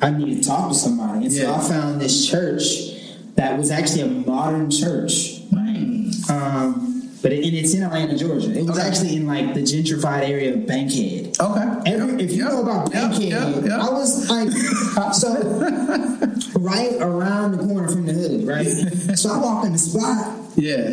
[0.02, 1.26] I need to talk to somebody.
[1.26, 1.54] And so Yeah.
[1.54, 2.64] I found this church
[3.36, 5.36] that was actually a modern church.
[6.28, 8.50] Um, but it, and it's in Atlanta, Georgia.
[8.56, 8.86] It was Okay.
[8.86, 11.36] actually in like the gentrified area of Bankhead.
[11.40, 11.68] Okay.
[11.92, 12.52] Every, if you Yep.
[12.52, 13.64] know about Bankhead, Yep.
[13.64, 13.80] Yep.
[13.80, 14.50] I was like,
[15.14, 15.28] so
[16.60, 18.66] right around the corner from the hood, right?
[19.18, 20.90] so I walked in the spot, Yeah.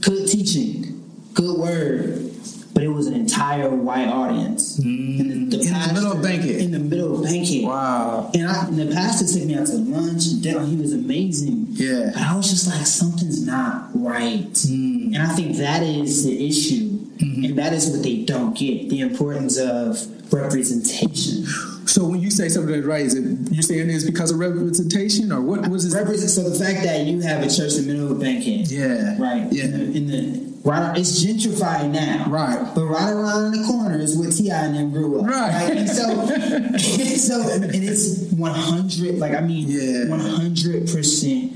[0.00, 1.02] good teaching,
[1.34, 2.30] good word,
[2.76, 4.78] but it was an entire white audience.
[4.80, 6.60] And In the middle of Bankhead.
[6.60, 7.64] In the middle of Bankhead.
[7.64, 8.30] Wow.
[8.34, 10.62] And, I, and the pastor took me out to lunch and dinner.
[10.66, 11.68] He was amazing.
[11.70, 12.10] Yeah.
[12.12, 14.52] But I was just like, something's not right.
[14.52, 15.14] Mm.
[15.14, 16.85] And I think that is the issue.
[17.18, 17.44] Mm-hmm.
[17.44, 21.44] And that is what they don't get the importance of representation.
[21.86, 25.32] So when you say something is right, is it you're saying it's because of representation
[25.32, 25.96] or what was it?
[25.96, 28.70] Represent, so the fact that you have a church in the middle of Bankhead.
[28.70, 29.16] Yeah.
[29.18, 29.50] Right.
[29.52, 29.64] Yeah.
[29.64, 32.26] In the, in the right, it's gentrified now.
[32.28, 32.70] Right.
[32.74, 34.64] But right around the corner is where T.I.
[34.66, 35.26] and them grew up.
[35.26, 35.70] Right.
[35.76, 39.18] And so, and so, and it's one hundred.
[39.18, 40.08] Like I mean, Yeah.
[40.10, 41.55] one hundred percent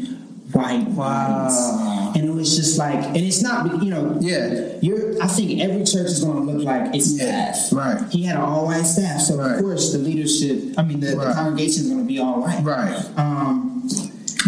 [0.53, 0.87] white.
[0.89, 2.13] Wow.
[2.15, 4.17] And it was just like, and it's not, you know.
[4.21, 4.75] Yeah.
[4.81, 7.73] You're, I think every church is going to look like its Yeah, staff.
[7.77, 8.09] right.
[8.11, 9.53] He had an all white staff, so Right.
[9.57, 10.75] of course the leadership.
[10.79, 11.29] I mean, the, Right.
[11.29, 12.63] the congregation is going to be all white.
[12.65, 13.05] Right.
[13.17, 13.89] Um,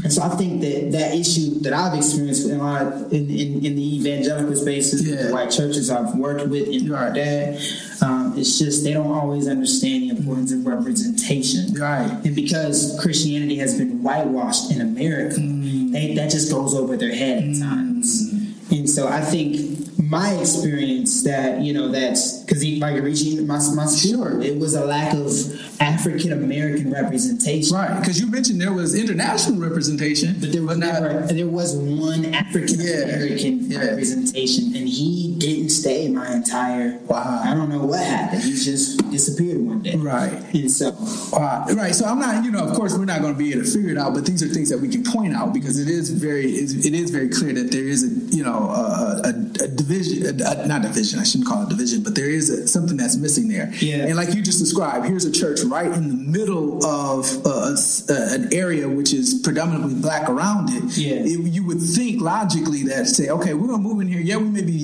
[0.04, 3.28] and so I think that that issue that I've experienced in a lot of, in,
[3.30, 5.26] in, in the evangelical spaces, Yeah.
[5.28, 7.14] the white churches I've worked with in Right.
[7.14, 7.60] that,
[8.00, 11.74] um, it's just they don't always understand the importance of representation.
[11.74, 12.10] Right.
[12.24, 15.62] And because Christianity has been whitewashed in America, Mm.
[15.92, 17.61] They, that just goes over their head at mm.
[17.61, 18.33] times.
[18.70, 23.87] And so I think my experience that you know that's because like reaching my my
[23.87, 24.40] Sure.
[24.42, 25.31] it was a lack of
[25.81, 27.74] African American representation.
[27.74, 27.98] Right.
[27.98, 31.02] Because you mentioned there was international representation, But there was not.
[31.02, 33.78] never there was one African American Yeah.
[33.78, 36.98] representation, and he didn't stay my entire.
[37.07, 37.42] Wow.
[37.44, 38.42] I don't know what happened.
[38.42, 39.96] He just disappeared one day.
[39.96, 40.33] Right.
[40.55, 40.92] And so,
[41.33, 41.66] Wow.
[41.74, 41.94] Right.
[41.94, 43.90] So I'm not, you know, of course, we're not going to be able to figure
[43.90, 46.46] it out, but these are things that we can point out because it is very,
[46.52, 49.28] it is very clear that there is a, you know, a, a,
[49.64, 52.96] a division, a, not division, I shouldn't call it division, but there is a, something
[52.96, 53.72] that's missing there.
[53.78, 54.07] Yeah.
[54.07, 57.76] And like you just described, here's a church right in the middle of uh,
[58.09, 60.96] an area which is predominantly black around it.
[60.96, 61.16] Yeah.
[61.16, 64.20] It- you would think logically that say, okay, we're going to move in here.
[64.20, 64.78] Yeah, we may be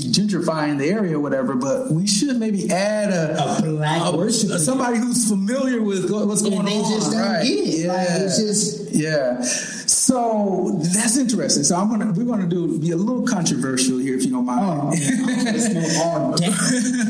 [0.48, 4.58] gentrifying the area or whatever, but we should maybe add a, A black worship leader.
[4.58, 6.90] somebody who's familiar with what's going and they on.
[6.92, 7.42] just don't right.
[7.42, 7.78] get it.
[7.84, 7.92] Yeah.
[7.92, 9.40] Like, it's just yeah.
[9.87, 11.64] So that's interesting.
[11.64, 14.61] So I'm gonna we're gonna do be a little controversial here if you don't mind.
[14.64, 16.50] oh, man, I'm gonna smoke all day.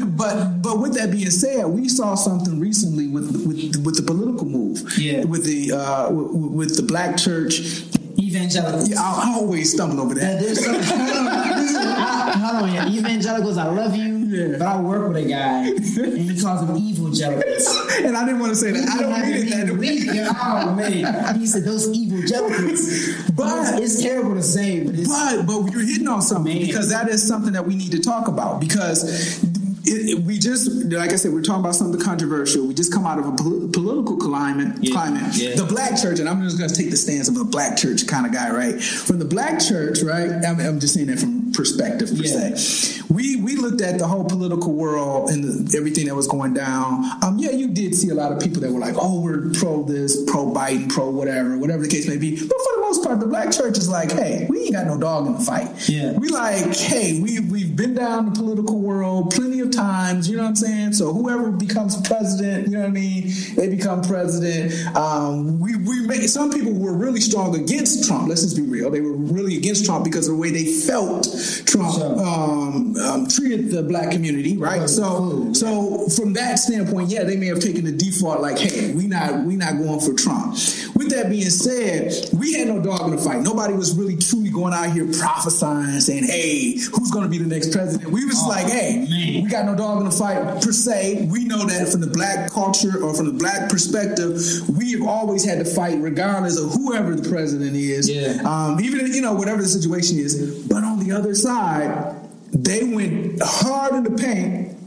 [0.07, 4.47] but but with that being said, we saw something recently with with with the political
[4.47, 4.99] move.
[4.99, 5.25] Yeah.
[5.25, 7.83] With the uh, with, with the black church.
[8.29, 8.89] Evangelicals.
[8.91, 10.41] Yeah, I, I always stumble over that.
[10.41, 10.75] there's some,
[12.43, 12.89] hold on, yeah.
[12.89, 13.57] evangelicals.
[13.59, 14.59] I love you, Yeah.
[14.59, 17.67] but I work with a guy, and he calls them evangelicals.
[18.03, 18.89] And I didn't want to say that.
[18.89, 19.99] I don't mean it that way.
[20.41, 23.31] Oh man, he said those evil evangelicals.
[23.35, 26.67] But- it's terrible to say, but it's But but you're hitting on something Man.
[26.67, 29.43] because that is something that we need to talk about because.
[29.89, 32.67] It, it- we just, like I said, we're talking about something controversial.
[32.67, 34.77] We just come out of a pol- political climate.
[34.81, 35.35] Yeah, Climate.
[35.37, 35.55] yeah.
[35.55, 38.07] The black church, and I'm just going to take the stance of a black church
[38.07, 38.81] kind of guy, right?
[38.83, 40.31] From the black church, right?
[40.31, 42.55] I'm, I'm just saying that from perspective per Yeah.
[42.55, 43.03] se.
[43.11, 47.05] We we looked at the whole political world and the, everything that was going down.
[47.23, 49.83] Um, yeah, you did see a lot of people that were like, "Oh, we're pro
[49.83, 53.19] this, pro Biden, pro whatever, whatever the case may be." But for the most part,
[53.21, 55.69] the black church is like, "Hey, we ain't got no dog in the fight.
[55.89, 56.13] Yeah.
[56.13, 60.29] we like, hey, we we've been down the political world plenty of times.
[60.29, 60.93] You know what I'm saying?
[60.93, 63.33] So whoever becomes president, you know what I mean?
[63.57, 64.65] They become president.
[64.97, 68.29] Um, we we make some people were really strong against Trump.
[68.29, 68.91] Let's just be real.
[68.91, 71.27] They were really against Trump because of the way they felt
[71.65, 72.19] Trump Sure.
[72.21, 74.81] um, um, treated the black community, right?
[74.81, 74.89] Right.
[74.91, 79.07] So so from that standpoint, yeah, they may have taken the default like, hey, we
[79.07, 80.53] not we not going for Trump.
[80.95, 83.41] With that being said, we had no dog in the fight.
[83.43, 87.47] Nobody was really truly going out here prophesying, saying, hey, who's going to be the
[87.47, 88.11] next president?
[88.11, 89.43] We was Oh, like, hey, man.
[89.43, 91.27] we got no dog in the fight per se.
[91.31, 94.41] We know that from the black culture or from the black perspective,
[94.77, 98.09] we have always had to fight regardless of whoever the president is.
[98.09, 98.41] Yeah.
[98.45, 100.67] Um, even you know whatever the situation is.
[100.69, 102.17] But on the other side,
[102.53, 104.79] they went hard in the paint.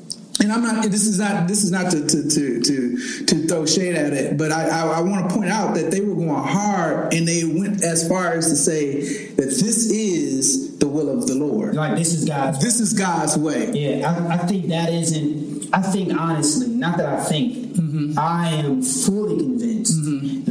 [0.41, 0.83] And I'm not.
[0.85, 1.47] This is not.
[1.47, 4.87] This is not to to to to, to throw shade at it, but I, I,
[4.87, 8.33] I want to point out that they were going hard, and they went as far
[8.33, 11.75] as to say that this is the will of the Lord.
[11.75, 12.59] Like this is God's.
[12.59, 13.71] This is God's way.
[13.71, 15.69] Yeah, I, I think that isn't.
[15.73, 17.75] I think honestly, not that I think.
[17.75, 18.17] Mm-hmm.
[18.17, 19.50] I am fully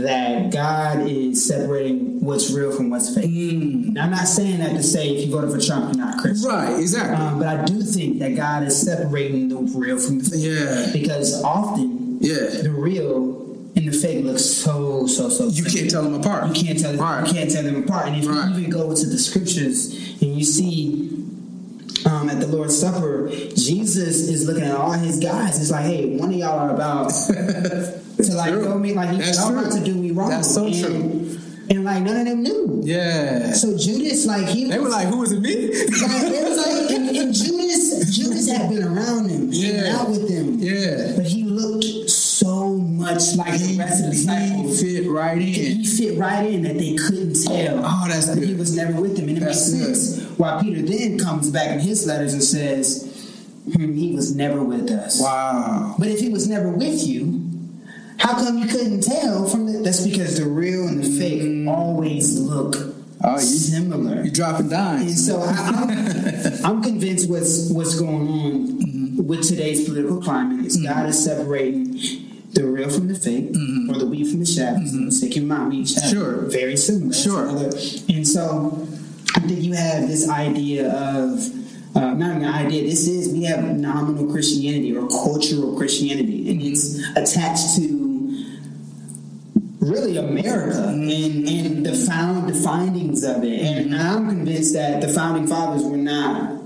[0.02, 3.30] that God is separating what's real from what's fake.
[3.30, 6.50] Now, I'm not saying that to say if you voted for Trump, you're not Christian.
[6.50, 6.78] Right.
[6.78, 7.16] Exactly.
[7.16, 10.40] Um, but I do think that God is separating the real from the fake.
[10.42, 10.90] Yeah.
[10.92, 12.62] Because often Yeah.
[12.62, 15.44] the real and the fake look so so so.
[15.46, 15.70] You similar.
[15.78, 16.48] can't tell them apart.
[16.56, 17.00] You can't tell them.
[17.00, 17.26] Right.
[17.26, 18.08] You can't tell them apart.
[18.08, 18.50] And if Right.
[18.50, 21.19] you even go to the scriptures and you see
[22.06, 25.60] um, at the Lord's Supper, Jesus is looking at all his guys.
[25.60, 28.64] It's like, hey, one of y'all are about to like true.
[28.64, 30.30] go me like That's y'all about to do me wrong.
[30.30, 31.38] That's so and, true.
[31.70, 32.80] And like none of them knew.
[32.84, 33.52] Yeah.
[33.52, 36.90] So Judas, like he They were like, "Who is it, me?" like, it was like,
[36.90, 39.96] and, and Judas, Judas had been around him, Yeah.
[39.98, 41.12] out with them, Yeah.
[41.16, 41.99] but he looked
[43.00, 44.80] much like the rest of the disciples.
[44.80, 45.44] He fit right in.
[45.44, 47.82] He fit right in that they couldn't tell.
[47.84, 50.38] Oh, that's that he was never with them, and it That's makes sense.
[50.38, 53.04] Why Peter then comes back in his letters and says,
[53.74, 55.96] hmm, "He was never with us." Wow.
[55.98, 57.48] But if he was never with you,
[58.18, 59.78] how come you couldn't tell from the?
[59.80, 62.76] That's because the real and the fake always look
[63.20, 63.28] Mm.
[63.28, 64.22] Oh, you- similar.
[64.22, 70.22] You dropping And so I, I'm, I'm convinced what's what's going on with today's political
[70.22, 71.98] climate is God is separating
[72.52, 73.90] the real from the fake, mm-hmm.
[73.90, 74.76] or the wheat from the chaff.
[74.76, 75.10] Mm-hmm.
[75.10, 76.42] So keep in mind, we each have Sure.
[76.42, 77.12] very similar.
[77.12, 77.46] Sure.
[78.08, 78.86] And so
[79.36, 81.40] I think you have this idea of.
[81.92, 82.84] Uh, not an idea.
[82.84, 86.70] This is we have nominal Christianity or cultural Christianity, and mm-hmm.
[86.70, 88.00] it's attached to
[89.80, 93.60] really America and, and the found the findings of it.
[93.60, 96.59] And I'm convinced that the founding fathers were not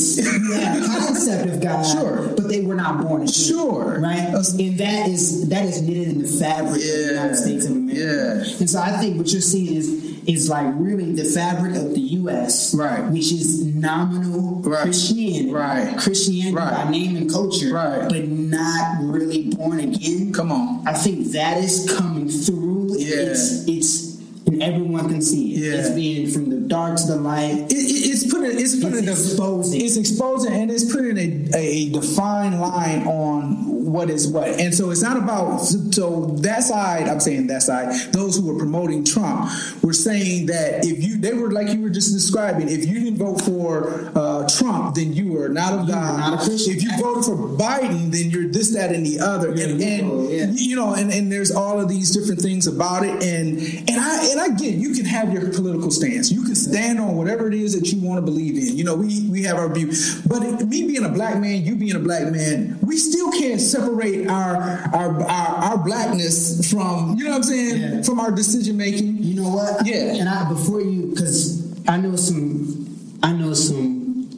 [0.00, 2.32] deists who had a concept of God, Sure.
[2.36, 3.32] but they were not born again.
[3.32, 3.98] Sure.
[4.00, 4.28] Right?
[4.58, 8.00] And that is that is knitted in the fabric of the United States of America.
[8.48, 8.58] Yeah.
[8.60, 9.88] And so I think what you're seeing is
[10.26, 13.10] is like really the fabric of the US, Right.
[13.10, 14.82] which is nominal Right.
[14.82, 15.50] Christianity.
[15.50, 15.96] Right.
[15.96, 16.84] Christianity Right.
[16.84, 18.06] by name and culture, Right.
[18.08, 20.32] but not really born again.
[20.32, 20.82] Come on.
[20.86, 22.96] I think that is coming through.
[22.98, 23.16] Yeah.
[23.32, 24.09] It's it's
[24.60, 25.58] and everyone can see it.
[25.58, 25.80] Yeah.
[25.80, 27.66] It's being from the dark to the light.
[27.70, 29.80] It, it, it's putting it's putting It's exposing.
[29.80, 34.90] it's exposing and it's putting a, a defined line on what is what and so
[34.90, 39.50] it's not about so that side i'm saying that side those who were promoting trump
[39.82, 43.18] were saying that if you they were like you were just describing if you didn't
[43.18, 47.24] vote for uh, trump then you were not of god not a if you voted
[47.24, 50.46] for biden then you're this that and the other and, and yeah.
[50.52, 54.30] you know and, and there's all of these different things about it and and i
[54.30, 57.54] and i get you can have your political stance you can stand on whatever it
[57.54, 59.92] is that you want to believe in you know we we have our view
[60.26, 64.26] but me being a black man you being a black man we still can't separate
[64.28, 64.56] our
[64.94, 68.02] our our, our blackness from you know what i'm saying Yeah.
[68.02, 69.86] from our decision making You know what?
[69.86, 70.14] Yeah.
[70.14, 74.28] And I before you, because I know some, I know some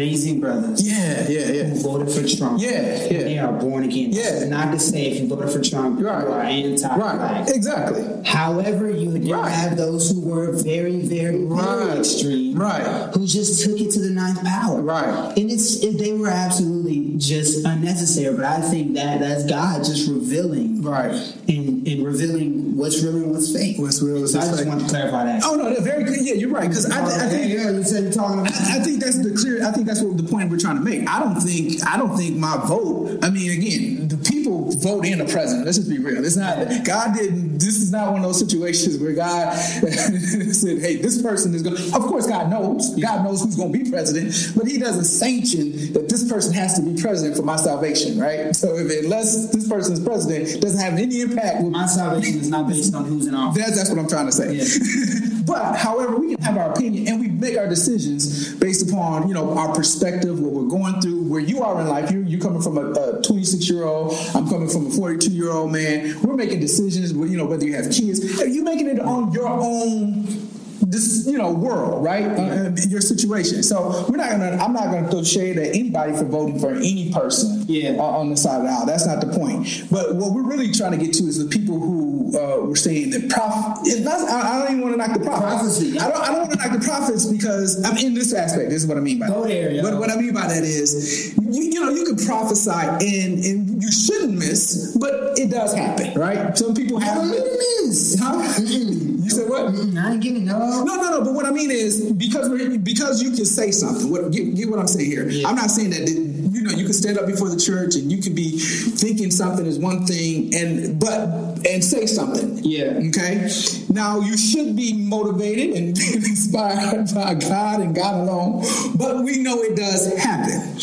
[0.00, 0.78] amazing brothers.
[0.86, 1.62] yeah yeah yeah.
[1.64, 2.60] Who voted for Trump?
[2.60, 3.22] Yeah, And yeah.
[3.28, 4.08] They are born again.
[4.12, 4.22] Yeah.
[4.22, 7.18] This Not to say if you voted for Trump, you are right anti-black.
[7.18, 9.50] right exactly However, you did Right.
[9.50, 11.98] have those who were very, very, very Right.
[11.98, 13.10] extreme, Right.
[13.14, 15.36] Who just took it to the ninth power, Right.
[15.38, 18.34] And it's it, they were absolutely just unnecessary.
[18.36, 21.14] But I think that that's God just revealing, Right.
[21.48, 23.76] and, and revealing what's real and what's fake.
[23.78, 25.42] What's real and So I what's just want to clarify that.
[25.46, 27.82] oh no they're very good yeah you're right because I, I oh, think yeah, you
[27.84, 28.52] said you're talking about.
[28.52, 29.64] I, I think that's the clear.
[29.66, 31.08] I think think that's what the point we're trying to make.
[31.08, 33.18] I don't think I don't think my vote.
[33.22, 35.64] I mean, again, the people vote in a president.
[35.64, 36.24] Let's just be real.
[36.24, 37.58] It's not God didn't.
[37.58, 41.76] This is not one of those situations where God said, "Hey, this person is going."
[41.76, 42.94] to Of course, God knows.
[42.96, 46.74] God knows who's going to be president, but He doesn't sanction that this person has
[46.74, 48.54] to be president for my salvation, right?
[48.54, 51.62] So if unless this person is president, doesn't have any impact.
[51.62, 53.62] With, My salvation is not based on who's in office.
[53.62, 54.54] that's, that's what I'm trying to say.
[54.54, 55.32] Yeah.
[55.46, 59.34] but however, we can have our opinion and we make our decisions based upon you
[59.34, 62.10] know our perspective, what we're going through, where you are in life.
[62.10, 65.72] You you coming from a 26 year old, I'm coming from a 42 year old
[65.72, 66.20] man.
[66.22, 67.12] We're making decisions.
[67.12, 70.45] You know whether you have kids, you're making it on your own
[70.80, 75.08] this you know world right uh, your situation so we're not gonna i'm not gonna
[75.10, 77.90] throw shade at anybody for voting for any person Yeah.
[77.98, 80.70] uh, on the side of the aisle that's not the point but what we're really
[80.72, 84.70] trying to get to is the people who uh, were saying that prof I, don't
[84.70, 85.98] even want to knock the prophets Prophecy.
[85.98, 88.82] I don't, I don't want to knock the prophets because I'm in this aspect this
[88.82, 89.82] is what I mean by Go that there, yo.
[89.82, 93.82] what, what I mean by that is you, you know you can prophesy and, and
[93.82, 98.16] you shouldn't miss but it does happen right some people have miss.
[98.20, 98.42] Huh?
[98.60, 100.58] you said what I ain't getting no.
[100.84, 101.24] No, no, no.
[101.24, 104.10] But what I mean is because we're, because you can say something.
[104.10, 105.28] What get, get what I'm saying here?
[105.28, 105.48] Yeah.
[105.48, 108.22] I'm not saying that you know you can stand up before the church and you
[108.22, 111.28] can be thinking something is one thing and but
[111.66, 112.58] and say something.
[112.62, 113.00] Yeah.
[113.08, 113.48] Okay.
[113.88, 118.64] Now you should be motivated and inspired by God and God alone,
[118.96, 120.78] but we know it does happen.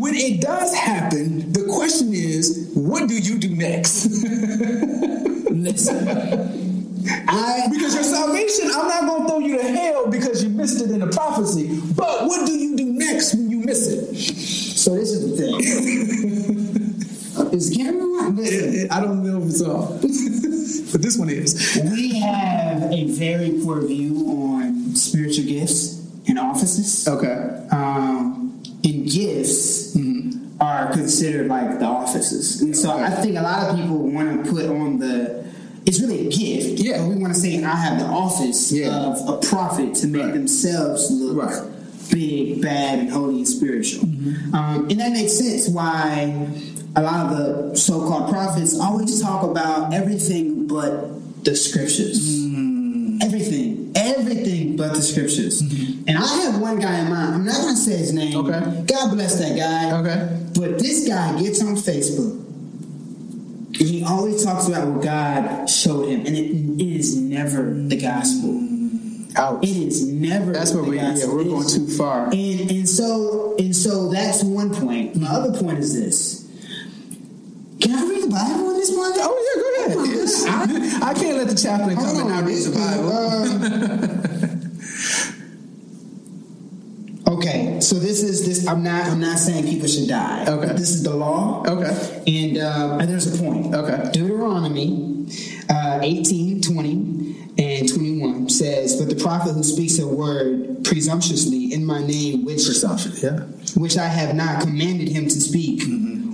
[0.00, 4.06] When it does happen, the question is, what do you do next?
[5.50, 6.77] Listen.
[7.08, 10.80] I Because your salvation, I'm not going to throw you to hell because you missed
[10.80, 11.80] it in the prophecy.
[11.94, 14.14] But what do you do next when you miss it?
[14.78, 15.60] so this is the thing.
[17.52, 18.36] Is camera on?
[18.36, 18.90] Listen.
[18.90, 20.00] I don't know if it's on,
[20.92, 21.80] but this one is.
[21.92, 27.06] We have a very poor view on spiritual gifts and offices.
[27.06, 27.66] Okay.
[27.70, 29.96] Um, and gifts
[30.60, 32.60] are considered like the offices.
[32.60, 35.37] And so I think a lot of people want to put on the
[35.88, 36.80] it's really a gift.
[36.84, 36.98] Yeah.
[36.98, 38.90] But we want to say I have the office Yeah.
[38.94, 40.34] of a prophet to make Right.
[40.34, 41.62] themselves look Right.
[42.10, 44.04] big, bad, and holy and spiritual.
[44.04, 44.54] Mm-hmm.
[44.54, 46.34] Um, and that makes sense why
[46.96, 51.10] a lot of the so-called prophets always talk about everything but
[51.44, 52.18] the scriptures.
[52.20, 53.22] Mm.
[53.22, 55.62] Everything, everything but the scriptures.
[55.62, 56.08] Mm-hmm.
[56.08, 57.34] And I have one guy in mind.
[57.34, 58.36] I'm not going to say his name.
[58.36, 58.84] Okay.
[58.86, 59.98] God bless that guy.
[60.00, 60.28] Okay.
[60.54, 62.44] But this guy gets on Facebook.
[63.78, 68.64] He always talks about what God showed him, and it, it is never the gospel.
[69.36, 69.62] Ouch.
[69.62, 70.52] It is never.
[70.52, 72.24] That's where we yeah we're It going is- too far.
[72.26, 75.14] And and so and so that's one point.
[75.16, 76.44] My other point is this.
[77.80, 79.12] Can I read the Bible on this one?
[79.14, 79.96] Oh yeah, go ahead.
[79.98, 80.44] Oh, Yes.
[80.66, 80.94] goodness.
[81.02, 83.12] I can't let the chaplain come and not read the Bible.
[83.12, 83.18] uh,
[87.28, 88.66] okay, so this is this.
[88.66, 89.06] I'm not.
[89.06, 90.46] I'm not saying people should die.
[90.46, 90.72] Okay.
[90.72, 91.62] This is the law.
[91.66, 92.22] Okay.
[92.26, 93.74] And, uh, and there's a point.
[93.74, 94.10] Okay.
[94.12, 95.18] Deuteronomy
[95.70, 101.84] uh, 18, 20, and 21 says, But the prophet who speaks a word presumptuously in
[101.84, 102.62] my name, which.
[103.22, 103.40] Yeah.
[103.76, 105.82] which I have not commanded him to speak,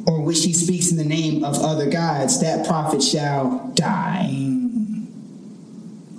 [0.07, 4.29] or which he speaks in the name of other gods, that prophet shall die.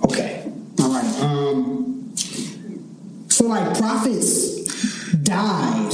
[0.04, 0.52] Okay.
[0.80, 1.20] All right.
[1.20, 2.12] Um,
[3.28, 4.65] so, like, prophets
[5.26, 5.92] died.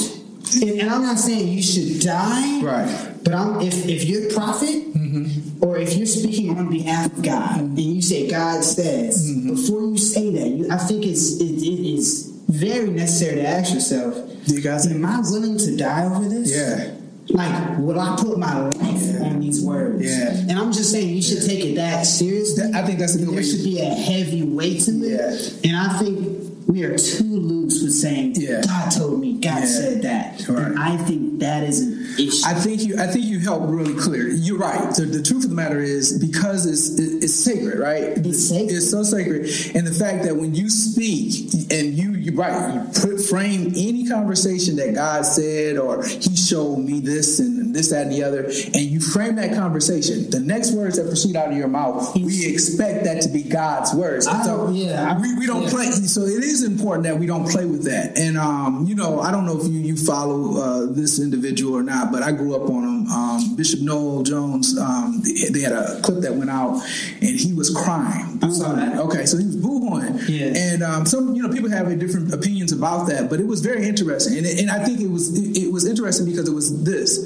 [0.61, 2.61] And, and I'm not saying you should die.
[2.63, 3.09] Right.
[3.25, 5.65] But I'm, if, if you're a prophet, mm-hmm.
[5.65, 7.77] or if you're speaking on behalf of God, mm-hmm.
[7.77, 9.55] and you say God says, mm-hmm.
[9.55, 13.73] before you say that, you, I think it's it, it is very necessary to ask
[13.73, 14.15] yourself,
[14.47, 14.87] Do you guys?
[14.91, 16.55] am I willing to die over this?
[16.55, 16.97] Yeah.
[17.29, 20.05] Like, will I put my life on these words?
[20.05, 20.31] Yeah.
[20.33, 22.65] And I'm just saying you should take it that seriously.
[22.75, 25.63] I think that's a good there way should be a heavy weight to it.
[25.63, 25.71] Yeah.
[25.71, 26.42] And I think
[26.73, 28.63] we are too loose with saying, Yeah.
[28.67, 29.65] God told me, God Yeah.
[29.67, 30.49] said that.
[30.49, 30.67] Right.
[30.69, 32.43] And I think that is an issue.
[32.47, 32.99] I think you.
[32.99, 34.29] I think you helped really clear.
[34.29, 34.95] You're right.
[34.95, 38.17] The, the truth of the matter is because it's it, it's sacred, right?
[38.17, 38.77] It's sacred.
[38.77, 39.43] It's so sacred,
[39.77, 44.07] and the fact that when you speak and you you right, you put frame any
[44.07, 48.45] conversation that God said or He showed me this and this that and the other,
[48.45, 50.31] and you frame that conversation.
[50.31, 53.95] The next words that proceed out of your mouth, we expect that to be God's
[53.95, 54.27] words.
[54.27, 55.71] I so don't- yeah, I- we, we don't yeah.
[55.71, 55.91] play.
[55.91, 58.19] So it is important that we don't play with that.
[58.19, 61.83] And um, you know, I don't know if you you follow uh, this individual or
[61.83, 63.07] not, but I grew up on him.
[63.13, 64.79] Um, Bishop Noel Jones.
[64.79, 66.81] Um, they, they had a clip that went out,
[67.21, 68.39] and he was crying.
[68.43, 68.99] I saw that.
[68.99, 70.29] Okay, so he was boohooing.
[70.29, 70.53] Yeah.
[70.57, 73.87] And um, some you know people have different opinions about that, but it was very
[73.87, 76.83] interesting, and, it, and I think it was it, it was interesting because it was
[76.85, 77.19] this.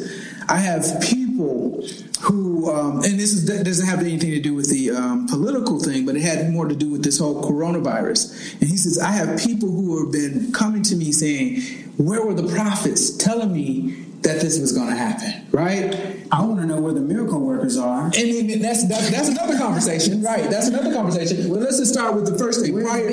[0.48, 1.86] I have people
[2.22, 6.06] who, um, and this is, doesn't have anything to do with the um, political thing,
[6.06, 8.54] but it had more to do with this whole coronavirus.
[8.60, 11.60] And he says, I have people who have been coming to me saying,
[11.96, 16.26] Where were the prophets telling me that this was going to happen, right?
[16.32, 18.06] I want to know where the miracle workers are.
[18.06, 20.50] And then that's, that's that's another conversation, right?
[20.50, 21.48] That's another conversation.
[21.48, 22.74] Well, let's just start with the first thing.
[22.82, 23.08] Prior,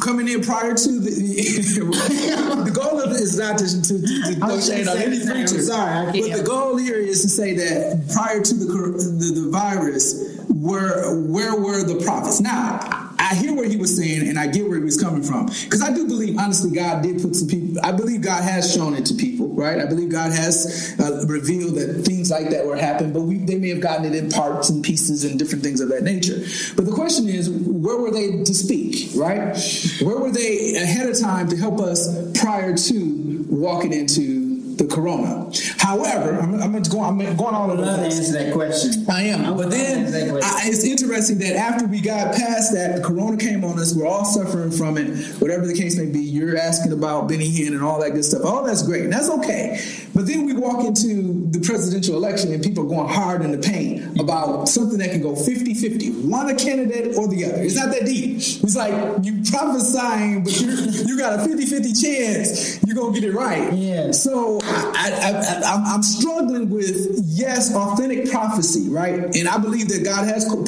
[0.00, 1.10] coming in prior to the
[2.64, 5.60] the goal of it is not to, to, to throw shade on any preacher.
[5.60, 10.38] sorry, but the goal here is to say that prior to the the, the virus,
[10.48, 12.40] where where were the prophets?
[12.40, 13.03] Now.
[13.30, 15.46] I hear what he was saying, and I get where he was coming from.
[15.46, 17.80] Because I do believe, honestly, God did put some people.
[17.82, 19.78] I believe God has shown it to people, right?
[19.80, 23.58] I believe God has uh, revealed that things like that were happening, but we, they
[23.58, 26.38] may have gotten it in parts and pieces and different things of that nature.
[26.76, 29.56] But the question is, where were they to speak, right?
[30.02, 32.08] Where were they ahead of time to help us
[32.38, 35.50] prior to walking into the corona?
[35.78, 38.18] However, I'm, I'm going, I'm going all I'd over the to place.
[38.18, 39.06] answer that question.
[39.08, 39.56] I am.
[39.56, 40.50] But then answer that question.
[40.52, 40.84] I, it's
[41.14, 43.94] interesting that after we got past that, the corona came on us.
[43.94, 45.16] We're all suffering from it.
[45.40, 48.44] Whatever the case may be, you're asking about Benny Hinn and all that good stuff.
[48.44, 49.04] All that's great.
[49.04, 49.80] And that's okay.
[50.12, 53.58] But then we walk into the presidential election and people are going hard in the
[53.58, 57.62] paint about something that can go 50 50, one a candidate or the other.
[57.62, 58.36] It's not that deep.
[58.36, 58.92] It's like
[59.24, 60.70] you prophesying, but you
[61.06, 63.72] you got a 50 50 chance you're going to get it right.
[63.72, 64.10] Yeah.
[64.12, 69.34] So I, I, I, I'm, I'm struggling with yes, authentic prophecy, right?
[69.36, 70.66] And I believe that God has put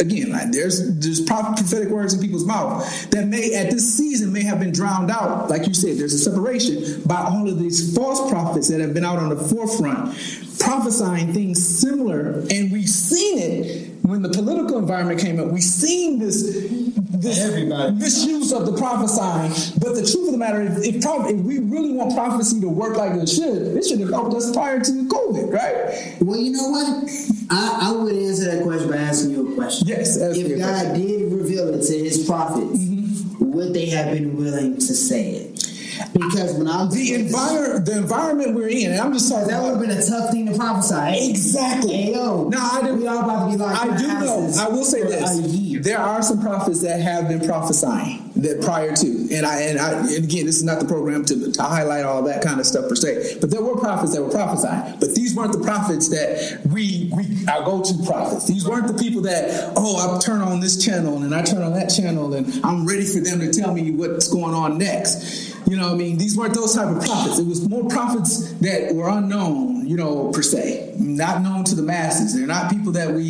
[0.00, 0.30] again.
[0.30, 4.60] Like there's there's prophetic words in people's mouth that may at this season may have
[4.60, 5.48] been drowned out.
[5.50, 9.04] Like you said, there's a separation by all of these false prophets that have been
[9.04, 10.16] out on the forefront
[10.58, 15.48] prophesying things similar, and we've seen it when the political environment came up.
[15.48, 16.42] We've seen this
[17.18, 17.92] this Everybody.
[17.96, 19.50] misuse of the prophesying.
[19.80, 22.96] But the truth of the matter is, if, if we really want prophecy to work
[22.96, 26.16] like it should, it should have helped us prior to COVID, right?
[26.20, 27.10] Well, you know what?
[27.50, 29.88] I, I would answer that question by asking you a question.
[29.88, 33.52] Yes, If God did reveal it to his prophets, Mm-hmm.
[33.52, 35.64] would they have been willing to say it?
[36.12, 39.70] Because when I The environment, the environment we're in, and I'm just talking that would
[39.72, 41.30] have been a tough thing to prophesy.
[41.30, 41.92] exactly.
[41.94, 42.94] Hey, yo, No, I do.
[42.96, 44.52] we all about to be in I do know.
[44.58, 49.28] I will say this: there are some prophets that have been prophesying that prior to,
[49.32, 52.22] and I and I and again, this is not the program to, to highlight all
[52.24, 55.34] that kind of stuff per se, but there were prophets that were prophesying, but these
[55.34, 58.46] weren't the prophets that we we our go to prophets.
[58.46, 61.72] These weren't the people that oh I turn on this channel and I turn on
[61.74, 65.56] that channel and I'm ready for them to tell me what's going on next.
[65.68, 67.38] You know, I mean, these weren't those type of prophets.
[67.38, 71.82] It was more prophets that were unknown, you know, per se, not known to the
[71.82, 72.34] masses.
[72.34, 73.22] They're not people that we,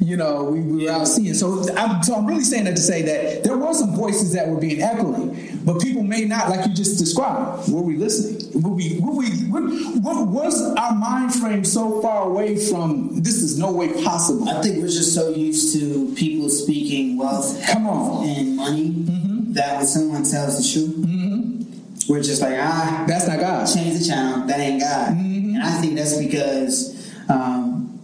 [0.00, 1.34] you know, we, we were out seeing.
[1.34, 4.48] So I'm, so I'm really saying that to say that there were some voices that
[4.54, 7.70] were being echoing, but people may not, like you just described.
[7.72, 8.62] Were we listening?
[8.62, 8.98] Were we?
[9.00, 9.28] Were we?
[9.50, 9.64] What,
[10.02, 13.22] what was our mind frame so far away from?
[13.22, 14.48] This is no way possible.
[14.48, 18.26] I think we're just so used to people speaking wealth Come on.
[18.28, 19.52] and money Mm-hmm.
[19.54, 23.66] that when someone tells the truth, we're just like, ah, That's not God.
[23.66, 24.46] change the channel.
[24.46, 25.12] That ain't God.
[25.12, 25.54] Mm-hmm.
[25.56, 27.98] And I think that's because, um,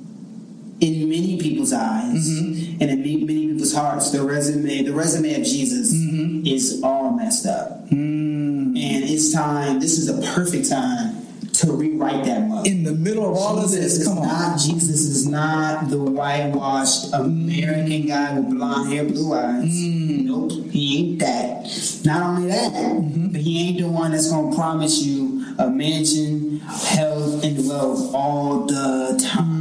[0.81, 2.58] in many people's eyes Mm-hmm.
[2.81, 6.47] And in many, many people's hearts, the resume, the resume of Jesus Mm-hmm.
[6.47, 7.89] is all messed up.
[7.91, 8.79] Mm.
[8.79, 9.81] And it's time.
[9.81, 11.16] This is a perfect time
[11.55, 12.66] to rewrite that mug.
[12.66, 14.26] In the middle of all of this, is come on.
[14.29, 19.64] not Jesus is not the whitewashed American guy with blonde hair, blue eyes.
[19.64, 20.24] Mm.
[20.26, 22.03] Nope, he ain't that.
[22.05, 23.29] Not only that, Mm-hmm.
[23.33, 28.66] but he ain't the one that's gonna promise you a mansion, health, and wealth all
[28.66, 29.58] the time.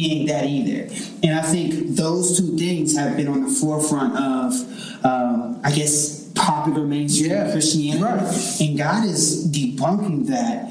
[0.00, 0.04] Mm.
[0.04, 0.94] He ain't that either.
[1.22, 6.20] And I think those two things have been on the forefront of, um, I guess,
[6.34, 8.02] popular mainstream Yeah, Christianity.
[8.02, 8.20] right.
[8.22, 8.68] Mm.
[8.68, 10.70] And God is debunking that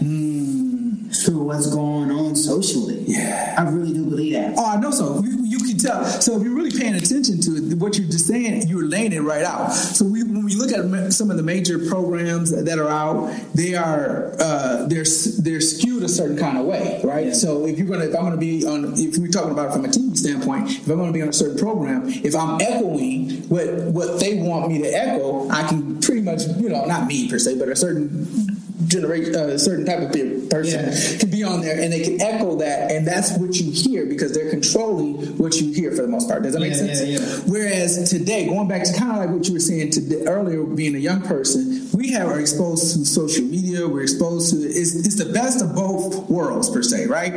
[1.26, 3.04] through what's going on socially.
[3.08, 3.56] Yeah.
[3.58, 4.54] I really do believe that.
[4.58, 5.22] Oh, I know so.
[5.24, 5.46] You can
[5.80, 6.06] tell.
[6.06, 9.22] So if you're really paying attention to it, what you're just saying, you're laying it
[9.22, 9.72] right out.
[9.72, 13.76] So we, when we look at some of the major programs that are out, they
[13.76, 15.06] are uh, they're
[15.40, 17.28] they're skewed a certain kind of way, right?
[17.28, 17.34] Yeah.
[17.34, 19.86] So if you're gonna, if I'm gonna be on, if we're talking about it from
[19.86, 23.68] a TV standpoint, if I'm gonna be on a certain program, if I'm echoing what
[23.92, 27.40] what they want me to echo, I can pretty much, you know, not me per
[27.40, 28.59] se, but a certain
[28.90, 30.12] generation, uh, certain type of
[30.50, 31.18] person Yeah.
[31.20, 34.34] can be on there and they can echo that, and that's what you hear because
[34.34, 36.44] they're controlling what you hear for the most part.
[36.44, 37.02] Does that make Yeah, sense?
[37.04, 37.20] yeah.
[37.46, 40.96] Whereas today, going back to kind of like what you were saying today, earlier, being
[40.96, 43.88] a young person, we have are exposed to social media.
[43.88, 47.34] We're exposed to it's, it's the best of both worlds per se, right?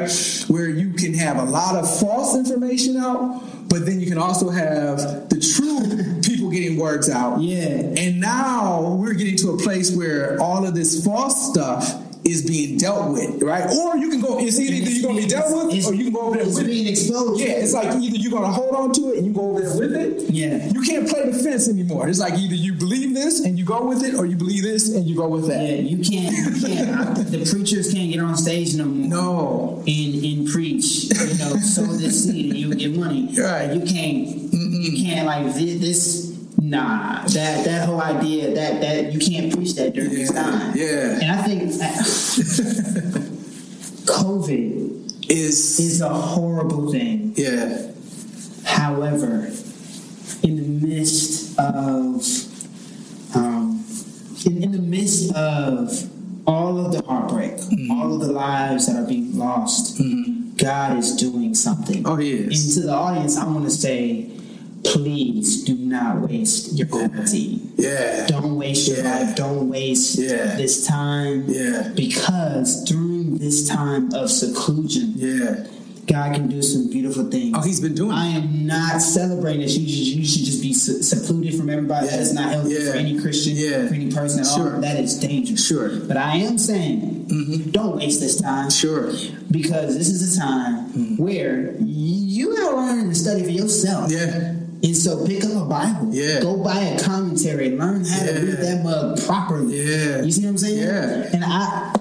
[0.48, 4.48] Where you can have a lot of false information out, but then you can also
[4.50, 6.11] have the true
[6.52, 7.40] getting words out.
[7.40, 7.58] Yeah.
[7.96, 12.78] And now we're getting to a place where all of this false stuff is being
[12.78, 13.64] dealt with, right?
[13.64, 14.38] Or you can go.
[14.38, 16.66] It's either you're gonna be dealt with, or you can go over there it's with
[16.66, 17.40] being exposed.
[17.40, 19.76] Yeah, it's like either you're gonna hold on to it and you go over there
[19.76, 20.30] with it.
[20.30, 20.68] Yeah.
[20.68, 22.08] you can't play the fence anymore.
[22.08, 24.94] It's like either you believe this and you go with it, or you believe this
[24.94, 25.62] and you go with that.
[25.62, 26.36] Yeah, you can't.
[26.36, 26.90] You can't.
[26.90, 29.08] I, the preachers can't get on stage no more.
[29.08, 31.04] No, and and preach.
[31.04, 33.34] You know, sow this seed and you get money.
[33.36, 33.72] Right.
[33.72, 34.52] You can't.
[34.52, 36.31] You can't like this.
[36.64, 40.76] Nah, that that whole idea that that you can't preach that during this time.
[40.76, 41.18] yeah.
[41.20, 41.62] and I think
[44.06, 47.32] COVID is is a horrible thing.
[47.36, 47.90] yeah,
[48.64, 49.50] However,
[50.42, 52.24] in the midst of
[53.34, 53.84] um,
[54.46, 55.90] in, in the midst of
[56.46, 57.90] all of the heartbreak, Mm-hmm.
[57.92, 59.98] all of the lives that are being lost,
[60.58, 62.06] God is doing something.
[62.06, 62.76] Oh, He is.
[62.76, 64.28] And to the audience, I want to say,
[64.84, 67.72] please do not waste your quarantine.
[67.76, 69.20] yeah, Don't waste your Yeah.
[69.20, 69.36] life.
[69.36, 70.56] Don't waste Yeah.
[70.56, 71.44] this time.
[71.48, 71.90] Yeah.
[71.94, 75.64] Because during this time of seclusion, yeah.
[76.04, 77.56] God can do some beautiful things.
[77.56, 78.10] Oh, He's been doing.
[78.10, 79.76] I am not celebrating this.
[79.78, 82.08] You should, you should just be secluded from everybody.
[82.08, 82.90] That is not healthy Yeah.
[82.90, 83.86] for any Christian, Yeah.
[83.86, 84.74] for any person at Sure.
[84.74, 84.80] all.
[84.80, 85.64] That is dangerous.
[85.64, 85.90] Sure.
[86.08, 87.70] But I am saying, mm-hmm.
[87.70, 88.68] don't waste this time.
[88.70, 89.12] Sure.
[89.50, 91.22] Because this is a time mm-hmm.
[91.22, 94.10] where you gotta learn and study for yourself.
[94.10, 94.51] Yeah.
[94.82, 96.12] And so pick up a Bible.
[96.12, 96.40] Yeah.
[96.40, 97.70] Go buy a commentary.
[97.70, 99.76] Learn how to read that mug properly.
[99.76, 100.22] Yeah.
[100.22, 100.78] You see what I'm saying?
[100.78, 101.30] Yeah.
[101.32, 101.92] And I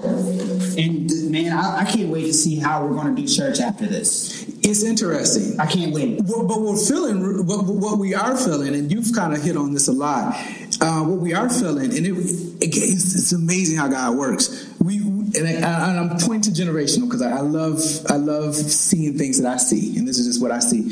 [0.76, 4.44] and man, I, I can't wait to see how we're gonna do church after this.
[4.62, 5.60] It's interesting.
[5.60, 6.20] I can't wait.
[6.24, 9.72] Well, but we're feeling what, what we are feeling, and you've kind of hit on
[9.72, 10.34] this a lot.
[10.80, 14.68] Uh, what we are feeling, and it, it it's, it's amazing how God works.
[14.80, 15.00] We
[15.36, 19.52] and, I, I'm pointing to generational because I, I love I love seeing things that
[19.52, 20.90] I see, and this is just what I see.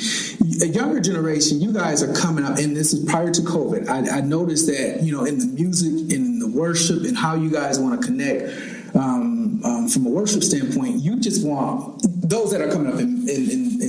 [0.63, 3.89] A younger generation, you guys are coming up, and this is prior to COVID.
[3.89, 7.51] I, I noticed that you know in the music, in the worship, and how you
[7.51, 8.77] guys want to connect.
[8.93, 13.29] Um, um, from a worship standpoint, you just want those that are coming up in,
[13.29, 13.80] in, in,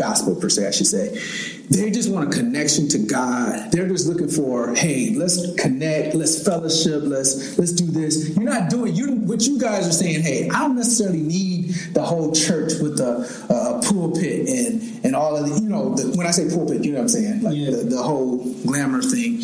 [0.00, 1.06] gospel, per se, I should say.
[1.70, 3.70] They just want a connection to God.
[3.70, 8.30] They're just looking for, hey, let's connect, let's fellowship, let's let's do this.
[8.36, 9.12] You're not doing you.
[9.14, 13.12] What you guys are saying, hey, I don't necessarily need the whole church with the
[13.48, 16.90] uh, pulpit and and all of the, you know, the, when I say pulpit, you
[16.92, 17.70] know what I'm saying, like Yeah.
[17.70, 19.36] the, the whole glamour thing.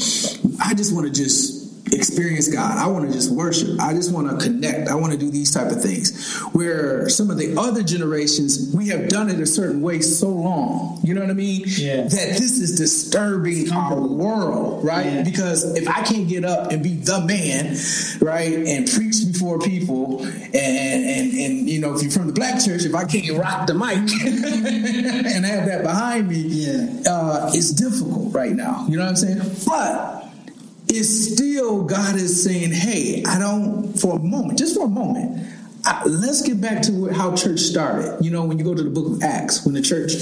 [0.61, 1.66] I just want to just
[1.97, 2.77] experience God.
[2.79, 3.81] I want to just worship.
[3.81, 4.89] I just want to connect.
[4.89, 6.37] I want to do these type of things.
[6.53, 11.01] Where some of the other generations, we have done it a certain way so long.
[11.03, 11.63] You know what I mean?
[11.67, 12.03] Yeah.
[12.03, 15.07] That this is disturbing our world, right?
[15.07, 15.23] Yeah.
[15.23, 17.77] Because if I can't get up and be the man,
[18.21, 22.63] right, and preach before people, and and and you know, if you're from the black
[22.65, 26.87] church, if I can't rock the mic and have that behind me, Yeah.
[27.11, 28.87] uh, it's difficult right now.
[28.89, 29.41] You know what I'm saying?
[29.67, 30.26] But
[30.89, 35.56] it's still God is saying, "Hey, I don't for a moment, just for a moment."
[35.87, 38.19] I, let's get back to how church started.
[38.21, 40.13] You know, when you go to the book of Acts, when the church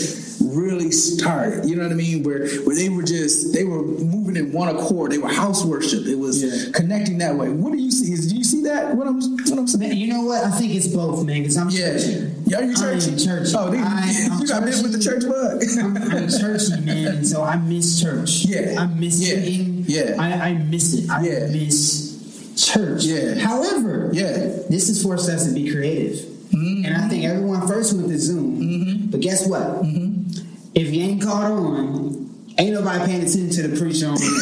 [0.41, 2.23] really started, you know what I mean?
[2.23, 5.12] Where where they were just they were moving in one accord.
[5.12, 6.07] They were house worship.
[6.07, 6.71] It was Yeah.
[6.73, 7.49] connecting that way.
[7.49, 8.12] What do you see?
[8.12, 8.95] Is do you see that?
[8.95, 9.89] What I'm what I'm saying?
[9.89, 10.45] Man, you know what?
[10.45, 11.41] I think it's both, man.
[11.41, 12.31] Because I'm Yeah, churchy.
[12.45, 12.61] yeah.
[12.61, 13.17] You churchy?
[13.17, 13.53] churchy.
[13.57, 15.62] Oh, they, I- I'm you got bit with the church bug.
[15.83, 18.45] I'm, I'm churchy, man, so I miss church.
[18.55, 18.77] Yeah.
[18.83, 19.41] I miss Yeah.
[19.41, 19.85] singing.
[19.89, 20.17] Yeah.
[20.19, 21.09] I, I miss it.
[21.11, 21.47] I Yeah.
[21.49, 22.14] miss
[22.57, 23.05] church.
[23.05, 23.35] Yeah.
[23.35, 24.33] However, Yeah.
[24.69, 26.19] this has forced us to be creative,
[26.55, 26.85] Mm-hmm.
[26.87, 29.09] and I think everyone first went to Zoom.
[29.11, 29.63] But guess what?
[29.83, 30.41] Mm-hmm.
[30.75, 32.23] If you ain't caught on.
[32.57, 34.41] Ain't nobody paying attention to the preacher on you.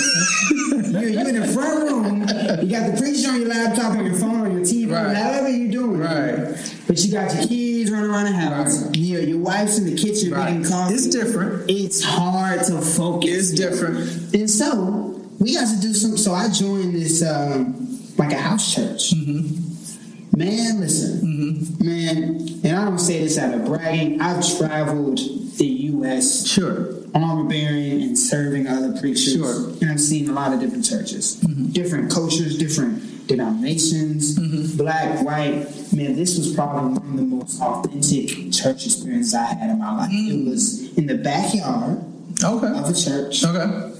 [0.93, 4.43] You in the front room, you got the preacher on your laptop, on your phone,
[4.43, 5.17] on your TV, Right.
[5.17, 5.99] however you're doing.
[5.99, 6.55] Right.
[6.87, 8.85] But you got your kids running around the house.
[8.85, 8.97] Right.
[8.97, 10.53] Your, your wife's in the kitchen Right.
[10.55, 10.93] making coffee.
[10.95, 11.71] It's different.
[11.71, 13.51] It's hard to focus.
[13.51, 14.35] It's different.
[14.35, 16.19] And so we got to do some.
[16.19, 17.91] So I joined this um,
[18.25, 19.12] like a house church.
[19.14, 20.39] Mm-hmm.
[20.39, 22.18] Man, listen, man,
[22.64, 24.20] and I don't say this out of bragging.
[24.20, 25.18] I've traveled
[25.59, 26.47] the U.S.
[26.47, 26.95] Sure.
[27.14, 29.45] armor bearing and serving other preachers, Sure.
[29.55, 29.83] Mm-hmm.
[29.83, 34.77] and I've seen a lot of different churches, different cultures, different denominations, Mm-hmm.
[34.79, 35.66] black, white.
[35.93, 39.95] Man, this was probably one of the most authentic church experiences I had in my
[39.99, 40.11] life.
[40.11, 40.47] Mm.
[40.47, 41.99] It was in the backyard
[42.43, 42.66] okay.
[42.68, 43.93] of a church Okay.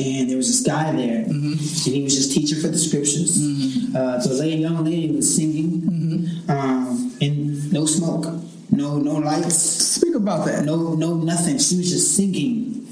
[0.00, 1.52] and there was this guy there, Mm-hmm.
[1.52, 3.36] and he was just teaching for the scriptures.
[3.94, 6.50] Uh, the lady, young lady was singing, Mm-hmm.
[6.50, 8.26] um, and no smoke,
[8.70, 10.64] no no lights, Speak about that.
[10.64, 11.58] no no nothing.
[11.58, 12.86] She was just singing,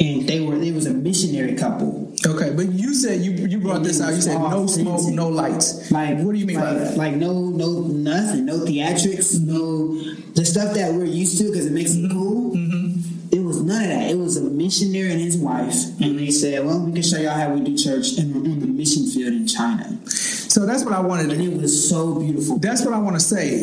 [0.00, 2.08] and they were there was a missionary couple.
[2.26, 4.14] Okay, but you said you you brought this out.
[4.14, 5.90] You said no smoke, no lights.
[5.90, 6.96] Like what do you mean like, by that?
[6.96, 9.96] Like no no nothing, no theatrics, no
[10.34, 12.06] the stuff that we're used to because it makes Mm-hmm.
[12.06, 12.56] it cool.
[13.80, 14.10] It was none of that.
[14.10, 17.34] It was a missionary and his wife, and they said, "Well, we can show y'all
[17.34, 19.98] how we do church in, on the mission field in China."
[20.50, 21.30] So that's what I wanted.
[21.30, 22.58] And it was so beautiful.
[22.58, 23.60] That's what I want to say,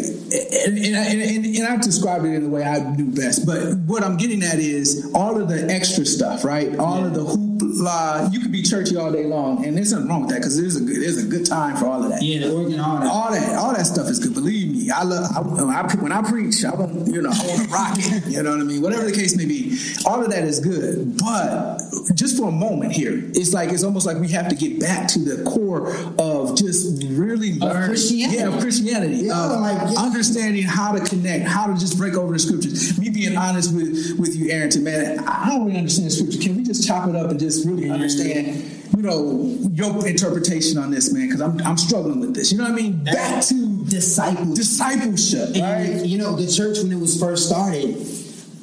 [0.66, 3.46] and, and, and, and I described it in the way I do best.
[3.46, 6.80] But what I'm getting at is all of the extra stuff, right?
[6.80, 7.08] All yeah.
[7.08, 8.32] of the hoopla.
[8.32, 10.78] You could be churchy all day long, and there's nothing wrong with that because there's
[10.78, 12.22] a good, there's a good time for all of that.
[12.22, 14.34] Yeah, the organ, all that, all that, all that stuff is good.
[14.34, 15.30] Believe me, I love.
[15.36, 18.28] I, I, when I preach, I want you know, I want to rock it.
[18.28, 18.82] You know what I mean?
[18.82, 21.18] Whatever the case may be, all of that is good.
[21.18, 21.82] But
[22.14, 25.10] just for a moment here, it's like it's almost like we have to get back
[25.10, 28.38] to the core of just really learn, Christianity.
[28.38, 30.00] yeah, of Christianity, yeah, of like, yeah.
[30.00, 32.98] understanding how to connect, how to just break over the scriptures.
[33.00, 36.40] Me being honest with with you, Aarynton, man, I don't really understand scripture.
[36.40, 37.94] Can we just chop it up and just really mm-hmm.
[37.94, 38.74] understand?
[38.96, 42.52] you know, your interpretation on this, man, because I'm, I'm struggling with this.
[42.52, 43.04] You know what I mean?
[43.04, 44.56] Back to discipleship.
[44.56, 45.62] Discipleship, right?
[45.62, 47.96] And, you know, the church when it was first started,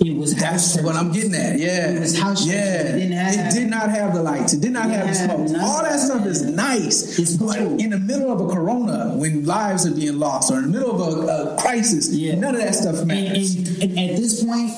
[0.01, 1.59] it was That's what I'm getting at.
[1.59, 4.53] Yeah, it was house Yeah, it, didn't have, it did not have the lights.
[4.53, 5.63] It did not have the smoke.
[5.63, 5.94] All that stuff
[6.37, 7.19] is nice.
[7.19, 7.79] It's but cool.
[7.79, 10.91] in the middle of a corona, when lives are being lost, or in the middle
[10.91, 12.35] of a, a crisis, yeah.
[12.35, 13.55] none of that stuff matters.
[13.55, 14.71] And, and, and, at this point,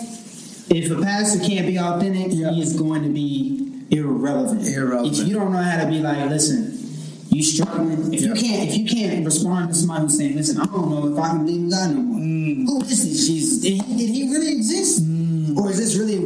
[0.70, 2.52] if a pastor can't be authentic, yep.
[2.52, 4.66] he is going to be irrelevant.
[4.66, 5.18] Irrelevant.
[5.18, 6.74] If you don't know how to be like, listen.
[7.28, 8.14] You struggling?
[8.14, 8.36] If yep.
[8.36, 11.18] you can't, if you can't respond to somebody who's saying, "Listen, I don't know if
[11.18, 12.66] I can believe in God no more." Mm.
[12.66, 13.58] Who is this Jesus?
[13.60, 15.02] Did he, did he really exist?
[15.04, 15.56] Mm.
[15.56, 16.18] or is this really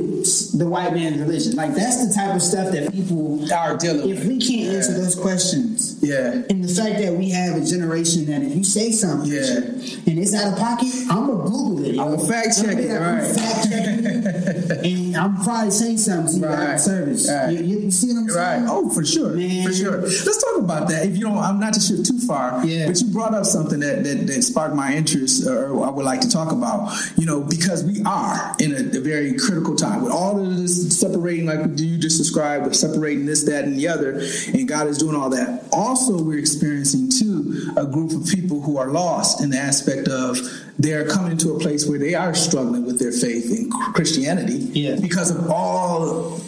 [0.61, 1.56] the white man's religion?
[1.56, 4.18] Like that's the type of stuff that people are dealing with.
[4.18, 8.24] If we can't answer those questions, yeah, and the fact that we have a generation
[8.26, 9.61] that if you say something, yeah.
[10.09, 11.98] and it's out of pocket, I'm gonna Google it.
[11.98, 13.22] I'm gonna fact check it, right?
[13.22, 16.80] Fact check it, and I'm probably saying something to you right.
[16.80, 17.30] service.
[17.30, 17.51] Right.
[17.51, 18.62] You, you, see what I'm saying?
[18.64, 18.70] Right.
[18.70, 19.66] Oh, for sure, Man.
[19.66, 20.01] for sure.
[20.01, 21.05] Let's talk about that.
[21.05, 22.64] If you don't, I'm not to shift too far.
[22.64, 22.86] Yeah.
[22.86, 26.22] But you brought up something that that, that sparked my interest, or I would like
[26.22, 26.96] to talk about.
[27.18, 30.98] You know, because we are in a, a very critical time with all of this
[30.98, 34.22] separating, like you just described, with separating this, that, and the other,
[34.55, 35.68] and God is doing all that.
[35.91, 40.38] Also, we're experiencing too a group of people who are lost in the aspect of
[40.78, 44.95] they're coming to a place where they are struggling with their faith in Christianity yeah.
[45.01, 46.41] because of all.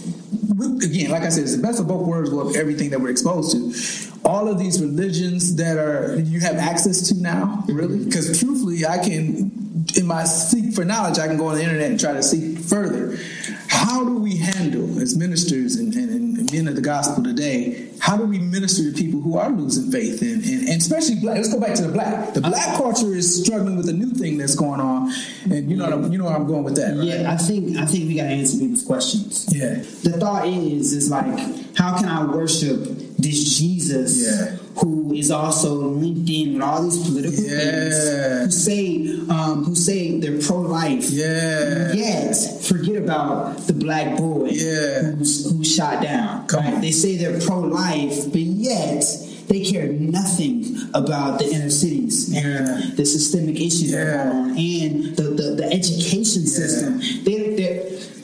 [0.81, 3.51] Again, like I said, it's the best of both worlds of everything that we're exposed
[3.51, 4.13] to.
[4.25, 7.75] All of these religions that are you have access to now, mm-hmm.
[7.75, 9.51] really, because truthfully, I can
[9.97, 12.61] in my seek for knowledge, I can go on the internet and try to seek
[12.61, 13.19] further.
[13.67, 16.11] How do we handle, as ministers and, and,
[16.53, 20.21] men of the gospel today, how do we minister to people who are losing faith?
[20.23, 22.35] And, and, and especially black, let's go back to the black.
[22.35, 25.13] The black culture is struggling with a new thing that's going on.
[25.51, 27.07] And you know I'm, you know where I'm going with that, right?
[27.07, 29.49] Yeah, I think I think we gotta answer people's questions.
[29.51, 29.75] Yeah.
[29.75, 34.57] The thought is is like, how can I worship this Jesus yeah.
[34.77, 37.59] who is also linked in with all these political yeah.
[37.59, 41.11] things who say um, who say they're pro life.
[41.11, 41.93] Yeah.
[41.93, 45.03] Yet forget about the black boy yeah.
[45.03, 46.47] who's who's shot down.
[46.47, 46.75] Come right?
[46.75, 46.81] on.
[46.81, 49.05] They say they're pro life, but yet
[49.49, 52.95] they care nothing about the inner cities and yeah.
[52.95, 54.05] the systemic issues yeah.
[54.05, 57.01] that are going on and the, the, the education system.
[57.25, 57.57] They,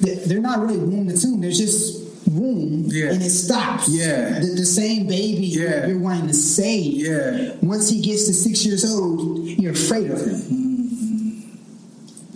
[0.01, 1.40] they're, they're not really womb to tomb.
[1.40, 2.08] They're just
[2.39, 3.12] womb yeah.
[3.12, 3.89] and it stops.
[3.89, 4.39] Yeah.
[4.39, 5.86] The, the same baby yeah.
[5.86, 6.93] you're wanting to save.
[6.95, 7.55] Yeah.
[7.62, 11.59] Once he gets to six years old, you're afraid of him.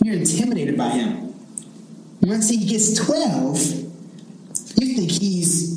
[0.03, 1.33] You're intimidated by him.
[2.21, 3.57] Once he gets 12,
[4.79, 5.73] you think he's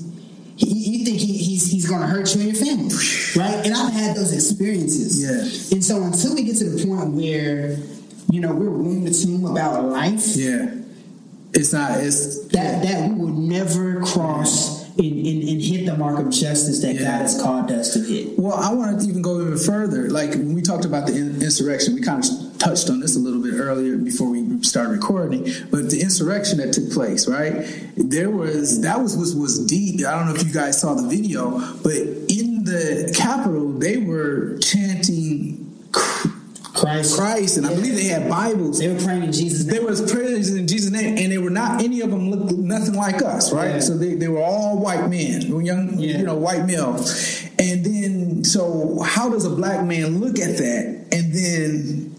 [0.58, 2.94] you think he, he's he's going to hurt you and your family,
[3.36, 3.66] right?
[3.66, 5.22] And I've had those experiences.
[5.22, 5.76] Yeah.
[5.76, 7.76] And so until we get to the point where
[8.30, 10.74] you know we're womb to tomb about life, yeah,
[11.56, 12.00] it's not.
[12.00, 16.80] It's that that we will never cross and, and, and hit the mark of justice
[16.82, 17.00] that Yeah.
[17.02, 18.38] God has called us to hit.
[18.38, 20.08] Well, I want to even go even further.
[20.08, 23.18] Like when we talked about the in- insurrection, we kind of touched on this a
[23.18, 25.44] little bit earlier before we started recording.
[25.70, 27.52] But the insurrection that took place, right?
[27.96, 30.04] There was that was was was deep.
[30.06, 34.56] I don't know if you guys saw the video, but in the Capitol, they were
[34.58, 35.62] chanting
[36.76, 38.78] Christ, Christ, and I believe they had Bibles.
[38.78, 39.86] They were praying in Jesus' They name.
[39.86, 43.22] was prayers in Jesus' name, and they were not any of them looked nothing like
[43.22, 43.70] us, right?
[43.74, 43.80] Yeah.
[43.80, 46.18] So they, they were all white men, young, Yeah.
[46.18, 46.96] you know, white male.
[47.58, 52.14] And then, so how does a black man look at that and then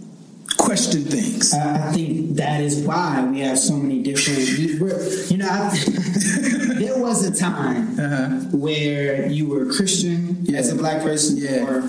[0.58, 1.54] question things?
[1.54, 4.38] I think that is why we have so many different.
[5.32, 5.70] You know, I,
[6.80, 8.28] there was a time Uh-huh.
[8.58, 11.68] where you were a Christian as a black person, Yeah.
[11.68, 11.82] or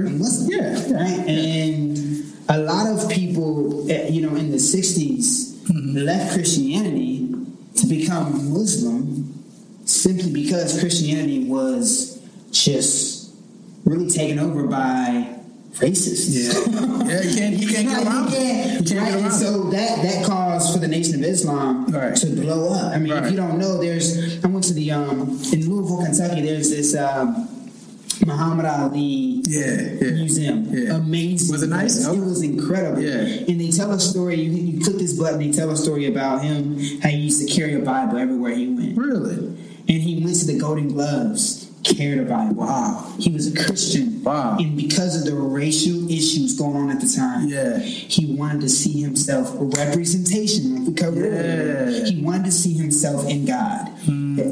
[0.00, 1.26] Yeah, right?
[1.26, 5.96] And a lot of people, eh, you know, in the '60s Mm-hmm.
[6.06, 7.34] left Christianity
[7.74, 9.34] to become Muslim
[9.84, 12.22] simply because Christianity was
[12.52, 13.34] just
[13.84, 15.26] really taken over by
[15.78, 16.28] racist.
[16.30, 18.30] Yeah, yeah, you can't, you can't get around.
[18.30, 21.24] you can't- You can't right, get and so that that caused for the Nation of
[21.24, 22.14] Islam Right.
[22.14, 22.94] to blow up.
[22.94, 23.24] I mean, Right.
[23.24, 26.42] if you don't know, there's I went to the um in Louisville, Kentucky.
[26.42, 27.48] There's this um,
[28.24, 30.10] Muhammad Ali Yeah, yeah.
[30.12, 30.66] museum.
[30.70, 30.94] Yeah.
[30.96, 31.52] Amazing.
[31.52, 32.06] Was it nice?
[32.06, 33.02] It was incredible.
[33.02, 33.20] Yeah.
[33.48, 34.36] And they tell a story.
[34.40, 35.38] You, you click this button.
[35.40, 36.78] They tell a story about him.
[37.02, 38.96] How he used to carry a Bible everywhere he went.
[38.96, 39.36] Really?
[39.88, 41.64] And he went to the Golden Gloves.
[41.84, 42.54] Carried a Bible.
[42.54, 43.14] Wow.
[43.16, 44.24] He was a Christian.
[44.24, 44.56] Wow.
[44.58, 47.78] And because of the racial issues going on at the time, Yeah.
[47.78, 50.74] he wanted to see himself a representation.
[50.74, 51.30] Like we covered Yeah.
[51.30, 51.60] Hmm.
[51.88, 52.04] earlier.
[52.06, 53.88] He wanted to see himself in God.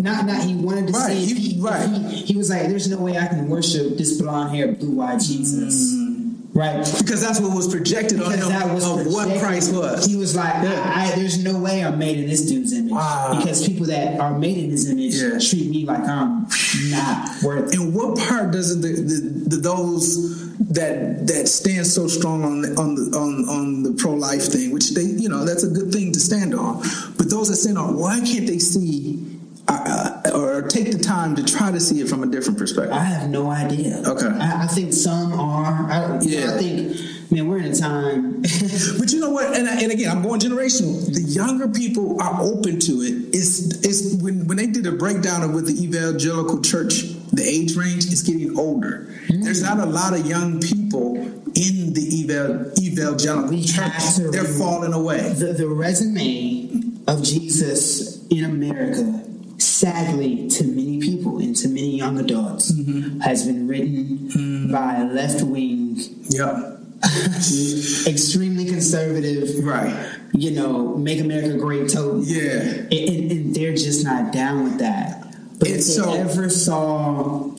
[0.02, 0.42] Not, not.
[0.44, 1.34] He wanted to Right, see.
[1.34, 1.88] he- He, right.
[2.10, 5.92] He, he was like, "There's no way I can worship this blonde hair, blue-eyed Jesus."
[5.94, 6.10] Hmm.
[6.54, 6.86] Right.
[6.98, 9.40] Because that's what was projected on him that was of what.
[9.40, 10.06] Christ was.
[10.06, 10.92] He was like, Yeah.
[10.94, 13.34] I, I, "There's no way I'm made in this dude's image." Wow.
[13.38, 15.38] Because people that are made in his image Yeah.
[15.40, 16.46] treat me like I'm
[16.90, 17.74] not worth.
[17.74, 22.68] And what part doesn't the, the, the those that that stand so strong on the,
[22.80, 25.90] on the on on the pro life thing, which they you know that's a good
[25.92, 26.78] thing to stand on,
[27.18, 29.33] but those that stand on, why can't they see
[29.68, 32.92] uh, or take the time to try to see it from a different perspective?
[32.92, 34.02] I have no idea.
[34.06, 34.26] Okay.
[34.26, 35.90] I, I think some are.
[35.90, 36.54] I, know, Yeah.
[36.54, 38.42] I think, man, we're in a time.
[38.98, 39.56] But you know what?
[39.56, 41.04] And, I- and again, I'm going generational.
[41.12, 43.34] The younger people are open to it.
[43.34, 47.02] It's it's when when they did a breakdown of with the evangelical church,
[47.32, 49.08] the age range is getting older.
[49.28, 51.16] There's not a lot of young people
[51.56, 54.16] in the eval, evangelical We church.
[54.30, 55.20] They're falling away.
[55.32, 56.70] the, the resume
[57.06, 59.22] of Jesus in America,
[59.58, 63.20] sadly, to many people and to many young adults, Mm-hmm.
[63.20, 65.96] has been written by a left wing,
[66.28, 66.70] Yeah.
[68.06, 69.94] extremely conservative, Right.
[70.32, 72.22] you know, make America great total.
[72.24, 72.60] Yeah.
[72.60, 75.20] And, and, and they're just not down with that.
[75.58, 77.50] But It's if they so- ever saw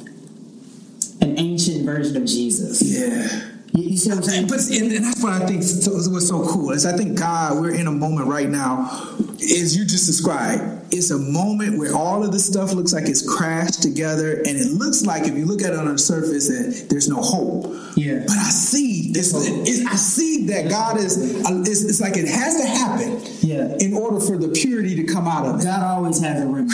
[1.21, 3.27] an ancient version of Jesus, Yeah.
[3.73, 4.47] you, see what I'm saying?
[4.47, 7.61] But and, and that's what I think so, what's so cool is I think God,
[7.61, 8.89] we're in a moment right now,
[9.39, 10.84] as you just described.
[10.95, 14.71] It's a moment where all of this stuff looks like it's crashed together, and it
[14.71, 17.73] looks like if you look at it on the surface, that there's no hope.
[17.97, 18.23] Yeah.
[18.27, 19.33] But I see this.
[19.35, 21.17] I see that God is.
[21.45, 23.21] uh, It's, it's like it has to happen.
[23.41, 23.75] Yeah.
[23.79, 25.63] In order for the purity to come out of it.
[25.63, 26.73] God always has a remedy.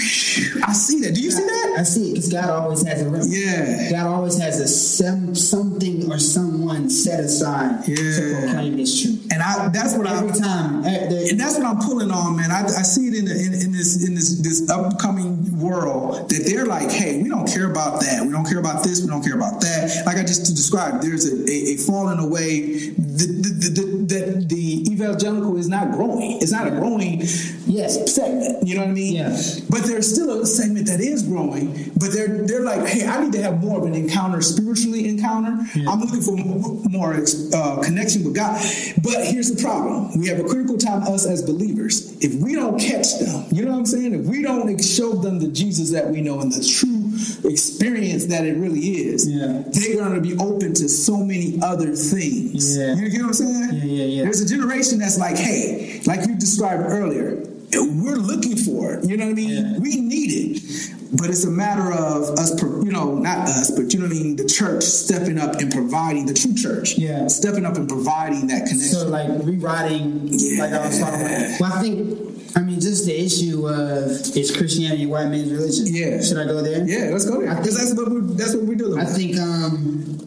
[0.64, 1.14] I see that.
[1.16, 3.30] Do you see that I see it because God always has a remedy.
[3.32, 3.90] Yeah.
[3.92, 7.96] God always has a some something or someone set aside to
[8.42, 9.28] proclaim this truth.
[9.32, 9.70] And I.
[9.70, 10.18] That's what I.
[10.18, 12.52] Every time, eh, the- and that's what I'm pulling on, man.
[12.52, 16.44] I, I see it in, the, in in this in this this upcoming world that
[16.46, 18.26] they're like, hey, we don't care about that.
[18.26, 19.02] We don't care about this.
[19.02, 20.04] We don't care about that.
[20.06, 22.92] Like I just described, there's a, a, a falling away.
[22.92, 24.46] The, the, the, the,
[24.76, 26.42] the evangelical is not growing.
[26.42, 27.22] It's not a growing
[27.68, 28.14] Yes.
[28.14, 28.68] segment.
[28.68, 29.14] You know what I mean?
[29.16, 29.38] Yeah.
[29.70, 31.92] But there's still a segment that is growing.
[31.98, 35.54] But they're they're like, hey, I need to have more of an encounter, spiritually encounter.
[35.88, 37.14] I'm looking for more, more
[37.54, 38.60] uh, connection with God.
[39.04, 42.18] But here's the problem: we have a critical time us as believers.
[42.22, 44.14] If we don't catch them, you know what I'm saying?
[44.14, 47.01] If we don't show them the Jesus that we know and the true
[47.46, 49.64] experience that it really is, Yeah.
[49.68, 52.78] they're going to be open to so many other things.
[52.78, 52.96] Yeah.
[52.96, 53.70] You get what I'm saying?
[53.74, 54.24] Yeah, yeah, yeah.
[54.24, 57.44] There's a generation that's like, hey, like you described earlier,
[57.74, 59.06] we're looking for it.
[59.10, 59.50] You know what I mean?
[59.74, 59.80] Yeah.
[59.80, 60.92] We need it.
[61.14, 64.20] But it's a matter of us, you know, not us, but you know what I
[64.20, 64.36] mean?
[64.38, 67.28] The church stepping up and providing, the true church, Yeah.
[67.28, 68.80] stepping up and providing that connection.
[68.80, 71.60] So like rewriting, like I was talking about.
[71.60, 75.86] Well, I think, I mean, just the issue of is Christianity white man's religion?
[75.88, 76.22] Yeah.
[76.22, 76.88] Should I go there?
[76.88, 77.56] yeah, let's go there.
[77.56, 79.00] Because that's what we're, that's what we're doing.
[79.00, 80.18] I think, um,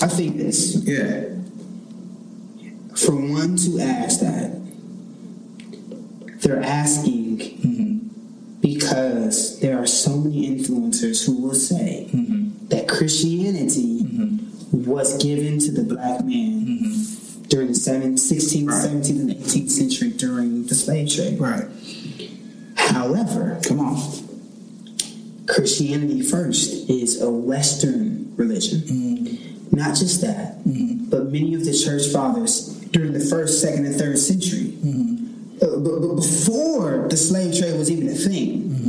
[0.00, 0.76] I think this.
[0.84, 1.24] yeah.
[2.94, 4.60] For one to ask that,
[6.42, 7.40] they're asking
[8.92, 12.66] because there are so many influencers who will say mm-hmm.
[12.68, 14.84] that Christianity mm-hmm.
[14.84, 17.42] was given to the black man mm-hmm.
[17.44, 18.86] during the 17th, 16th, Right.
[18.90, 21.40] 17th, and 18th century during the slave trade.
[21.40, 21.68] Right.
[22.76, 23.96] However, Come on.
[25.48, 29.38] Christianity first is a Western religion.
[29.72, 30.58] Not just that,
[31.08, 34.76] but many of the church fathers during the first, second, and third century,
[35.62, 38.81] uh, but, but before the slave trade was even a thing,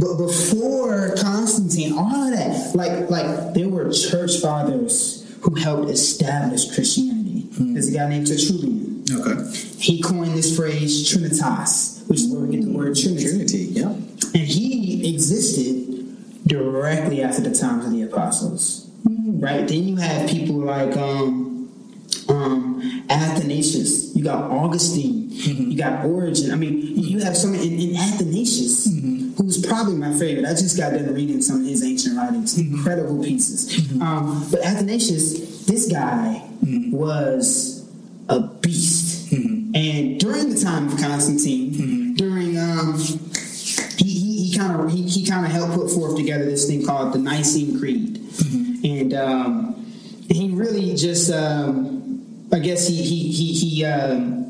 [0.00, 6.74] but before Constantine, all of that, like like there were church fathers who helped establish
[6.74, 7.48] Christianity.
[7.50, 9.04] There's a guy named Tertullian.
[9.12, 9.50] Okay.
[9.78, 13.24] He coined this phrase Trinitas, which is where we get the word Trinity.
[13.28, 13.58] Trinity.
[13.72, 13.88] Yeah.
[13.88, 18.90] And he existed directly after the times of the apostles.
[19.04, 19.66] Right?
[19.68, 21.70] Then you have people like um,
[22.28, 24.14] um, Athanasius.
[24.16, 25.28] You got Augustine.
[25.30, 26.52] You got Origen.
[26.52, 28.86] I mean, you have some in, in Athanasius
[29.40, 30.44] who's probably my favorite.
[30.44, 33.90] I just got done reading some of his ancient writings, incredible pieces.
[34.00, 36.42] Um, but Athanasius, this guy
[36.90, 37.88] was
[38.28, 39.32] a beast.
[39.32, 42.98] And during the time of Constantine, during um,
[43.96, 47.18] he kind of he, he kind of helped put forth together this thing called the
[47.18, 48.18] Nicene Creed,
[48.84, 49.86] and um,
[50.28, 54.49] he really just um, I guess he he he he.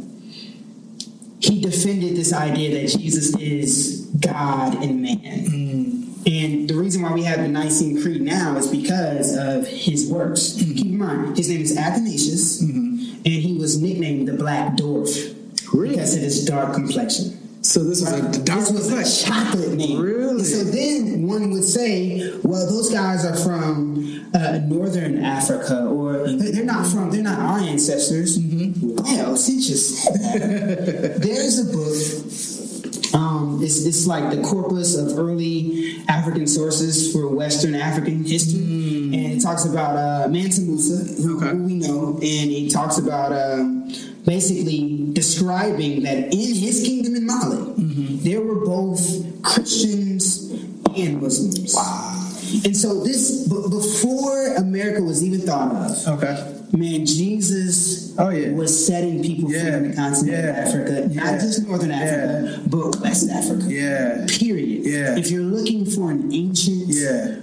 [1.40, 5.18] He defended this idea that Jesus is God and man.
[5.20, 6.10] Mm.
[6.26, 10.52] And the reason why we have the Nicene Creed now is because of his works.
[10.52, 10.74] Mm-hmm.
[10.74, 13.14] Keep in mind, his name is Athanasius, mm-hmm.
[13.24, 15.36] and he was nicknamed the Black Dwarf
[15.72, 15.90] Really?
[15.94, 17.38] because of his dark complexion.
[17.62, 18.10] So this was
[18.44, 20.00] This was a chocolate name.
[20.00, 20.30] Really?
[20.30, 26.26] And so then one would say, well, those guys are from uh, northern Africa, or
[26.26, 28.38] they're not from, they're not our ancestors.
[28.40, 33.12] Well, since you said that, there's a book.
[33.12, 39.14] Um, it's, it's like the corpus of early African sources for Western African history, and
[39.36, 41.50] it talks about uh, Mansa Musa, who, Okay.
[41.50, 43.92] who we know, and he talks about um,
[44.24, 48.16] basically describing that in his kingdom in Mali, mm-hmm.
[48.24, 49.00] there were both
[49.42, 50.50] Christians
[50.96, 51.74] and Muslims.
[51.74, 52.16] Wow.
[52.64, 56.62] And so this, b- before America was even thought of, Okay.
[56.72, 58.50] man, Jesus Oh, yeah.
[58.50, 59.76] was setting people free Yeah.
[59.76, 60.60] in the continent of Yeah.
[60.68, 61.22] Africa, Yeah.
[61.22, 63.64] not just Northern Africa, but West Africa.
[63.68, 64.26] Yeah.
[64.28, 64.84] Period.
[64.84, 65.16] Yeah.
[65.16, 67.36] If you're looking for an ancient Yeah.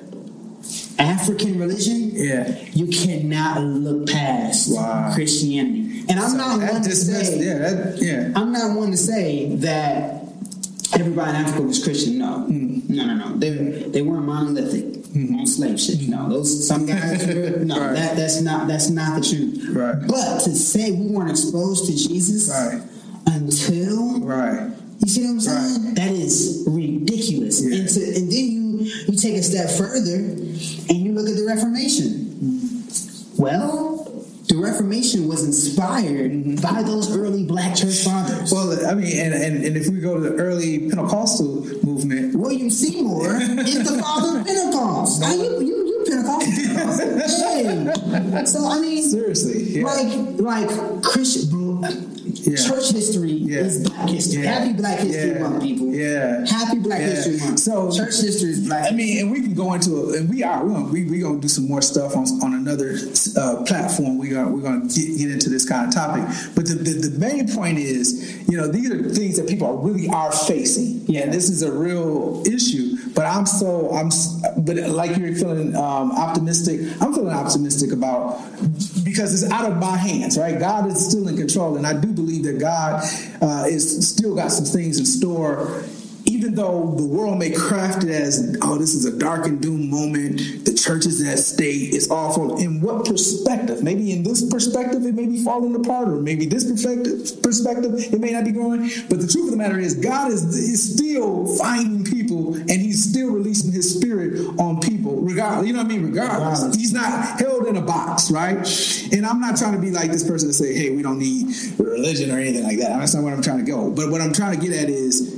[0.99, 2.51] African religion, Yeah.
[2.73, 5.11] you cannot look past Wow.
[5.13, 5.86] Christianity.
[6.09, 8.31] And I'm not That one to say yeah, that, yeah.
[8.35, 10.23] I'm not one to say that
[10.93, 12.17] everybody in Africa was Christian.
[12.19, 12.93] No, Mm-hmm.
[12.95, 13.37] no, no, no.
[13.37, 13.49] They
[13.89, 15.99] they weren't monolithic on slave ship.
[16.07, 17.25] No, those some guys.
[17.27, 17.33] Were,
[17.65, 17.93] no, Right.
[17.95, 19.67] that that's not that's not the truth.
[19.75, 19.95] Right.
[20.07, 22.81] But to say we weren't exposed to Jesus Right.
[23.27, 24.71] until Right.
[24.99, 25.85] you see what I'm saying?
[25.87, 25.95] Right.
[25.95, 27.61] That is ridiculous.
[27.61, 27.79] Yeah.
[27.79, 28.63] And, to, and then you
[29.09, 32.23] you take a step further and you look at the Reformation.
[33.37, 34.06] Well, the
[34.61, 36.55] Reformation was inspired mm-hmm.
[36.55, 38.51] by those early black church fathers.
[38.51, 42.69] Well, I mean, and, and, and if we go to the early Pentecostal movement, William
[42.69, 45.21] Seymour is the father of Pentecost.
[45.21, 47.17] Now, you, you, you Pentecostal.
[48.33, 48.45] hey.
[48.45, 49.85] So, I mean, seriously, yeah.
[49.85, 51.49] like, like Christian,
[52.43, 53.59] church history Yeah.
[53.59, 54.43] is black history.
[54.43, 54.51] Yeah.
[54.59, 55.39] Happy Black History Yeah.
[55.39, 55.87] Month, people.
[55.93, 56.45] Yeah.
[56.45, 57.07] Happy Black Yeah.
[57.07, 57.59] History Month.
[57.59, 58.91] So- church history is black.
[58.91, 61.19] I mean, and we can go into it, and we are we're gonna, we we
[61.19, 62.97] gonna do some more stuff on on another
[63.37, 64.17] uh, platform.
[64.17, 66.23] We are we're gonna get, get into this kind of topic.
[66.55, 69.77] But the, the the main point is, you know, these are things that people are
[69.77, 71.03] really are facing.
[71.07, 71.21] Yeah.
[71.21, 72.96] and this is a real issue.
[73.17, 74.11] But I'm so I'm,
[74.63, 76.81] but like you're feeling um, optimistic.
[77.01, 78.39] I'm feeling optimistic about
[79.03, 80.59] because it's out of my hands, right?
[80.59, 83.03] God is still in control, and I do believe that God
[83.41, 85.83] uh, is still got some things in store
[86.37, 89.89] even though the world may craft it as, oh, this is a dark and doom
[89.89, 92.57] moment, the church is at state, it's awful.
[92.57, 93.81] In what perspective?
[93.81, 98.19] Maybe in this perspective, it may be falling apart, or maybe this perspective, perspective, it
[98.19, 98.89] may not be growing.
[99.09, 103.03] But the truth of the matter is, God is, is still finding people, and He's
[103.09, 105.65] still releasing His Spirit on people, regardless.
[105.65, 106.05] You know what I mean?
[106.05, 106.75] Regardless, Regardless.
[106.75, 108.57] He's not held in a box, right?
[109.11, 111.47] And I'm not trying to be like this person to say, hey, we don't need
[111.79, 112.97] religion or anything like that.
[112.99, 113.89] That's not what I'm trying to go.
[113.89, 115.36] But what I'm trying to get at is,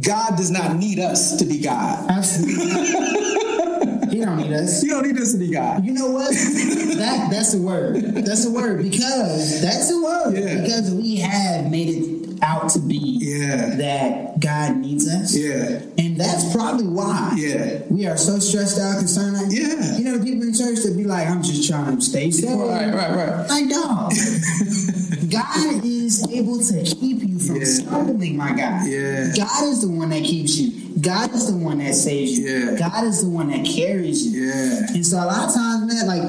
[0.00, 2.10] God does not need us to be God.
[2.10, 2.64] Absolutely.
[4.10, 4.82] he don't need us.
[4.82, 5.84] You don't need us to be God.
[5.84, 6.30] You know what?
[6.30, 7.96] that that's a word.
[8.24, 10.60] That's a word because that's a word Yeah.
[10.62, 13.74] because we have made it out to be Yeah.
[13.76, 15.34] that God needs us.
[15.36, 15.80] Yeah.
[15.98, 17.80] And that's probably why Yeah.
[17.90, 19.36] we are so stressed out, concerned.
[19.36, 19.98] Like, Yeah.
[19.98, 22.48] You know, the people in church that be like, I'm just trying to stay safe.
[22.48, 23.48] Right, right, right.
[23.48, 24.12] Like, dog.
[25.30, 27.64] God is able to keep you from Yeah.
[27.64, 28.86] stumbling, my God.
[28.88, 29.32] Yeah.
[29.36, 30.72] God is the one that keeps you.
[31.00, 32.46] God is the one that saves you.
[32.48, 32.76] Yeah.
[32.78, 34.42] God is the one that carries you.
[34.46, 34.86] Yeah.
[34.94, 36.22] And so a lot of times, man, like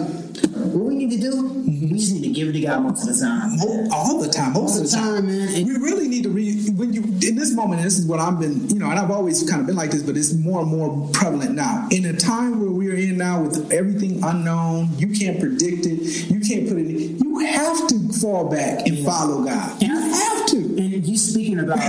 [0.73, 3.15] what we need to do, we just need to give it to God most of
[3.15, 3.57] the time.
[3.91, 5.15] All the time, most All of the time.
[5.15, 5.47] time, man.
[5.55, 7.79] And- We really need to read when you in this moment.
[7.81, 9.91] And this is what I've been, you know, and I've always kind of been like
[9.91, 11.87] this, but it's more and more prevalent now.
[11.91, 16.29] In a time where we are in now, with everything unknown, you can't predict it.
[16.29, 17.20] You can't put it.
[17.45, 19.05] Have to fall back and Yeah.
[19.05, 19.81] follow God.
[19.81, 20.57] You have to.
[20.57, 21.79] And you speaking about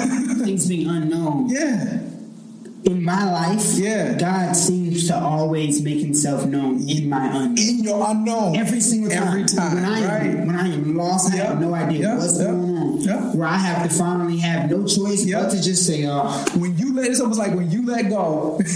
[0.44, 1.48] things being unknown.
[1.48, 1.98] Yeah.
[2.84, 4.14] In my life, Yeah.
[4.14, 7.58] God seems to always make himself known in my unknown.
[7.58, 8.56] In your unknown.
[8.56, 9.28] Every single time.
[9.28, 9.74] Every time.
[9.74, 10.46] When I am, right.
[10.46, 12.18] when I am lost, I have no idea Yep.
[12.18, 12.46] what's Yep.
[12.48, 13.00] going on.
[13.02, 13.34] Yep.
[13.36, 15.42] Where I have to finally have no choice Yep.
[15.42, 16.44] but to just say, oh.
[16.56, 18.60] when you let it's almost like when you let go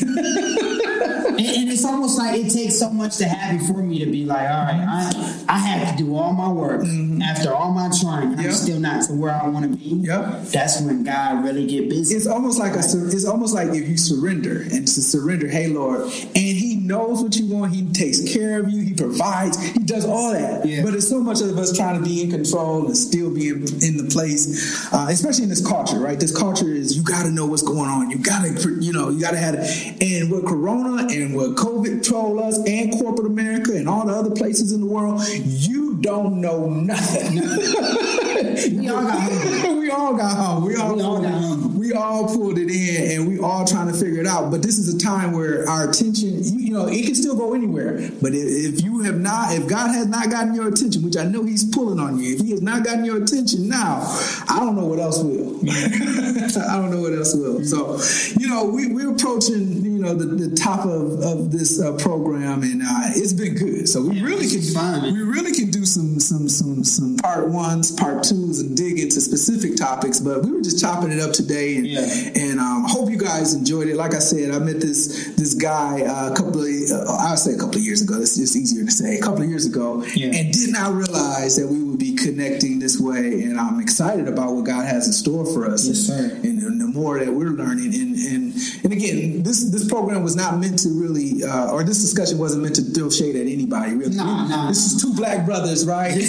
[1.39, 4.07] And, and it's almost like it takes so much to have it for me to
[4.11, 6.83] be like, all right, I, I have to do all my work.
[7.23, 8.51] After all my trying, I'm Mm-hmm.
[8.53, 10.07] Still not to where I want to be.
[10.07, 10.45] Yep.
[10.45, 12.15] That's when God really get busy.
[12.15, 16.03] it's almost like a it's almost like if you surrender and to surrender, hey Lord,
[16.03, 16.56] and He
[16.87, 17.73] knows what you want.
[17.73, 18.83] He takes care of you.
[18.83, 19.61] He provides.
[19.63, 20.65] He does all that.
[20.65, 20.83] Yeah.
[20.83, 23.63] But it's so much of us trying to be in control and still be in,
[23.83, 26.19] in the place, uh, especially in this culture, right?
[26.19, 28.11] This culture is you got to know what's going on.
[28.11, 30.03] You got to, you know, you got to have it.
[30.03, 34.31] And with Corona and what COVID told us, and corporate America and all the other
[34.31, 37.41] places in the world, you don't know nothing.
[38.57, 39.79] We all got hungry.
[39.81, 40.65] we all got home.
[40.65, 41.79] We all, We all got hungry.
[41.79, 44.51] we all pulled it in, and we all trying to figure it out.
[44.51, 47.55] But this is a time where our attention, you, you know, it can still go
[47.55, 48.11] anywhere.
[48.21, 51.43] But if, you have not, if God has not gotten your attention, which I know
[51.45, 54.03] He's pulling on you, if He has not gotten your attention now,
[54.49, 55.57] I don't know what else will.
[55.71, 57.65] I don't know what else will.
[57.65, 57.99] So,
[58.39, 62.83] you know, we, we're approaching, know, the, the top of, of this uh, program, and
[62.83, 63.89] uh, it's been good.
[63.89, 65.03] So we really can, fun.
[65.13, 69.21] we really can do some some some some part ones, part twos, and dig into
[69.21, 70.19] specific topics.
[70.21, 72.01] But we were just chopping it up today, and Yeah.
[72.35, 73.97] and um, I hope you guys enjoyed it.
[73.97, 77.53] Like I said, I met this this guy uh, a couple of uh, I'll say
[77.53, 78.21] a couple of years ago.
[78.21, 80.35] It's just easier to say a couple of years ago, Yeah.
[80.35, 83.43] and did not realize that we would be connecting this way.
[83.43, 85.87] And I'm excited about what God has in store for us.
[85.87, 88.55] Yes, and, and the more that we're learning, and and
[88.85, 92.63] and again, this this program was not meant to really, uh, or this discussion wasn't
[92.63, 93.95] meant to throw shade at anybody.
[93.95, 94.69] Really, Nah, nah.
[94.69, 96.15] This is two black brothers, right?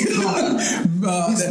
[1.10, 1.38] Uh,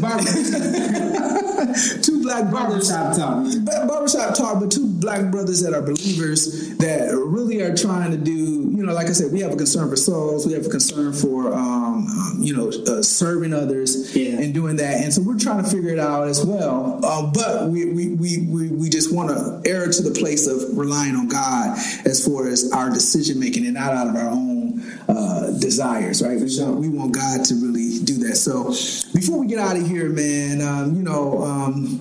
[2.03, 2.91] two black brothers.
[2.91, 3.89] Barbershop talk.
[3.89, 8.33] Barbershop talk, but two black brothers that are believers that really are trying to do,
[8.33, 11.12] you know, like I said, we have a concern for souls, we have a concern
[11.12, 14.39] for, um, um, you know, uh, serving others Yeah.
[14.39, 15.03] and doing that.
[15.03, 17.01] And so we're trying to figure it out as well.
[17.03, 20.77] Uh, but we, we, we, we, we just want to err to the place of
[20.77, 24.66] relying on God as far as our decision making and not out of our own
[25.09, 26.41] uh, desires, right?
[26.41, 28.37] We want, we want God to really do that.
[28.37, 28.70] So
[29.14, 32.01] before we get out of here, man, um, you know, um,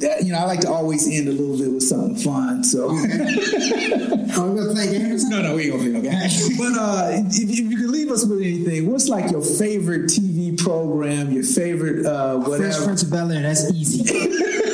[0.00, 2.64] that, you know, I like to always end a little bit with something fun.
[2.64, 2.88] So.
[4.36, 5.24] We're gonna play games.
[5.30, 6.56] No, no, we ain't gonna play game.
[6.58, 10.56] But uh, if, if you could leave us with anything, what's like your favorite TV
[10.58, 12.84] program, your favorite uh, Fresh whatever?
[12.84, 13.42] Prince of Bel Air.
[13.42, 14.72] That's easy.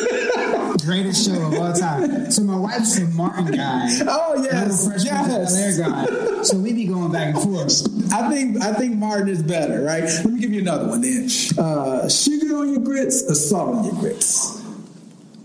[0.85, 2.31] Greatest show of all time.
[2.31, 3.89] So my wife's a Martin guy.
[4.09, 5.79] Oh yes, Fresh Prince of Bel Air yes.
[5.79, 6.43] guy.
[6.43, 8.13] So we be going back and forth.
[8.13, 10.03] I think I think Martin is better, right?
[10.03, 11.29] Let me give you another one then.
[11.57, 14.61] Uh, sugar on your grits or salt on your grits?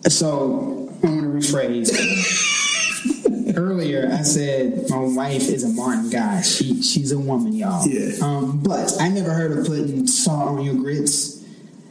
[0.10, 1.94] So I'm gonna rephrase.
[3.56, 6.42] Earlier, I said my wife is a Martin guy.
[6.42, 7.88] She she's a woman, y'all.
[7.88, 8.16] Yeah.
[8.22, 11.37] Um, but I never heard of putting salt on your grits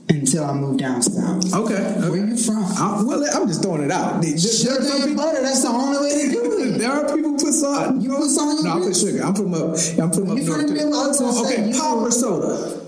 [0.09, 1.53] until I moved down south.
[1.55, 2.19] Okay, Where okay.
[2.21, 2.65] you from?
[2.65, 4.23] I, well, I'm just throwing it out.
[4.23, 5.43] There Sugar and people, butter.
[5.43, 6.79] That's the only way to do it.
[6.79, 7.97] there are people who put salt.
[8.01, 9.23] You put salt on No, I put sugar.
[9.25, 9.75] I'm from up.
[9.99, 10.61] I'm from up You north.
[10.61, 10.75] from the.
[10.75, 10.95] Midwest?
[10.95, 12.81] I was gonna say, Okay, you pop or soda?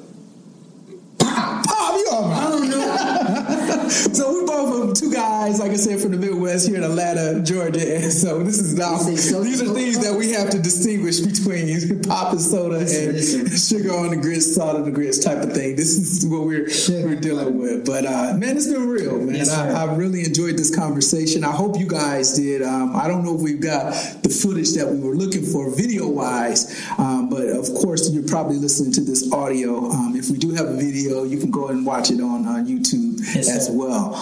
[1.19, 1.65] Pop.
[1.67, 2.39] Pop, you all right.
[2.39, 3.78] I don't know.
[4.19, 7.41] So we're both from two guys, like I said, from the Midwest here in Atlanta,
[7.43, 11.21] Georgia, and so this is now so- these are things that we have to distinguish
[11.21, 15.53] between pop and soda and sugar on the grits, salt on the grits type of
[15.53, 15.77] thing.
[15.77, 17.87] This is what we're we're dealing with.
[17.87, 19.37] But uh, man, it's been real, man.
[19.37, 19.51] Yes.
[19.51, 21.45] I, I really enjoyed this conversation.
[21.45, 22.63] I hope you guys did.
[22.63, 26.09] Um, I don't know if we've got the footage that we were looking for video
[26.09, 29.91] wise, um, but of course you're probably listening to this audio.
[29.91, 32.65] Um, if we do have a video, you can go and watch it on uh,
[32.65, 34.15] YouTube yes, as well.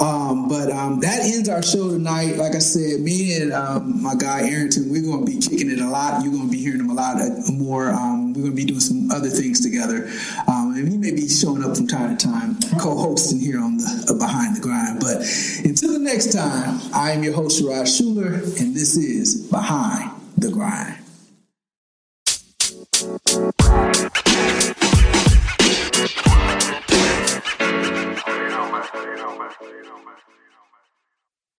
[0.00, 2.36] Um, but um, that ends our show tonight.
[2.36, 5.80] Like I said, me and um, my guy Aarynton, we're going to be kicking it
[5.80, 6.22] a lot.
[6.22, 7.90] You're going to be hearing him a lot uh, more.
[7.90, 10.10] Um, we're going to be doing some other things together.
[10.48, 13.76] Um, and he may be showing up from time to time, co hosting here on
[13.76, 15.00] the uh, Behind the Grind.
[15.00, 15.16] But
[15.64, 20.50] until the next time, I am your host, Rod Schuler, and this is Behind the
[20.50, 21.04] Grind.
[29.16, 30.33] you know, man.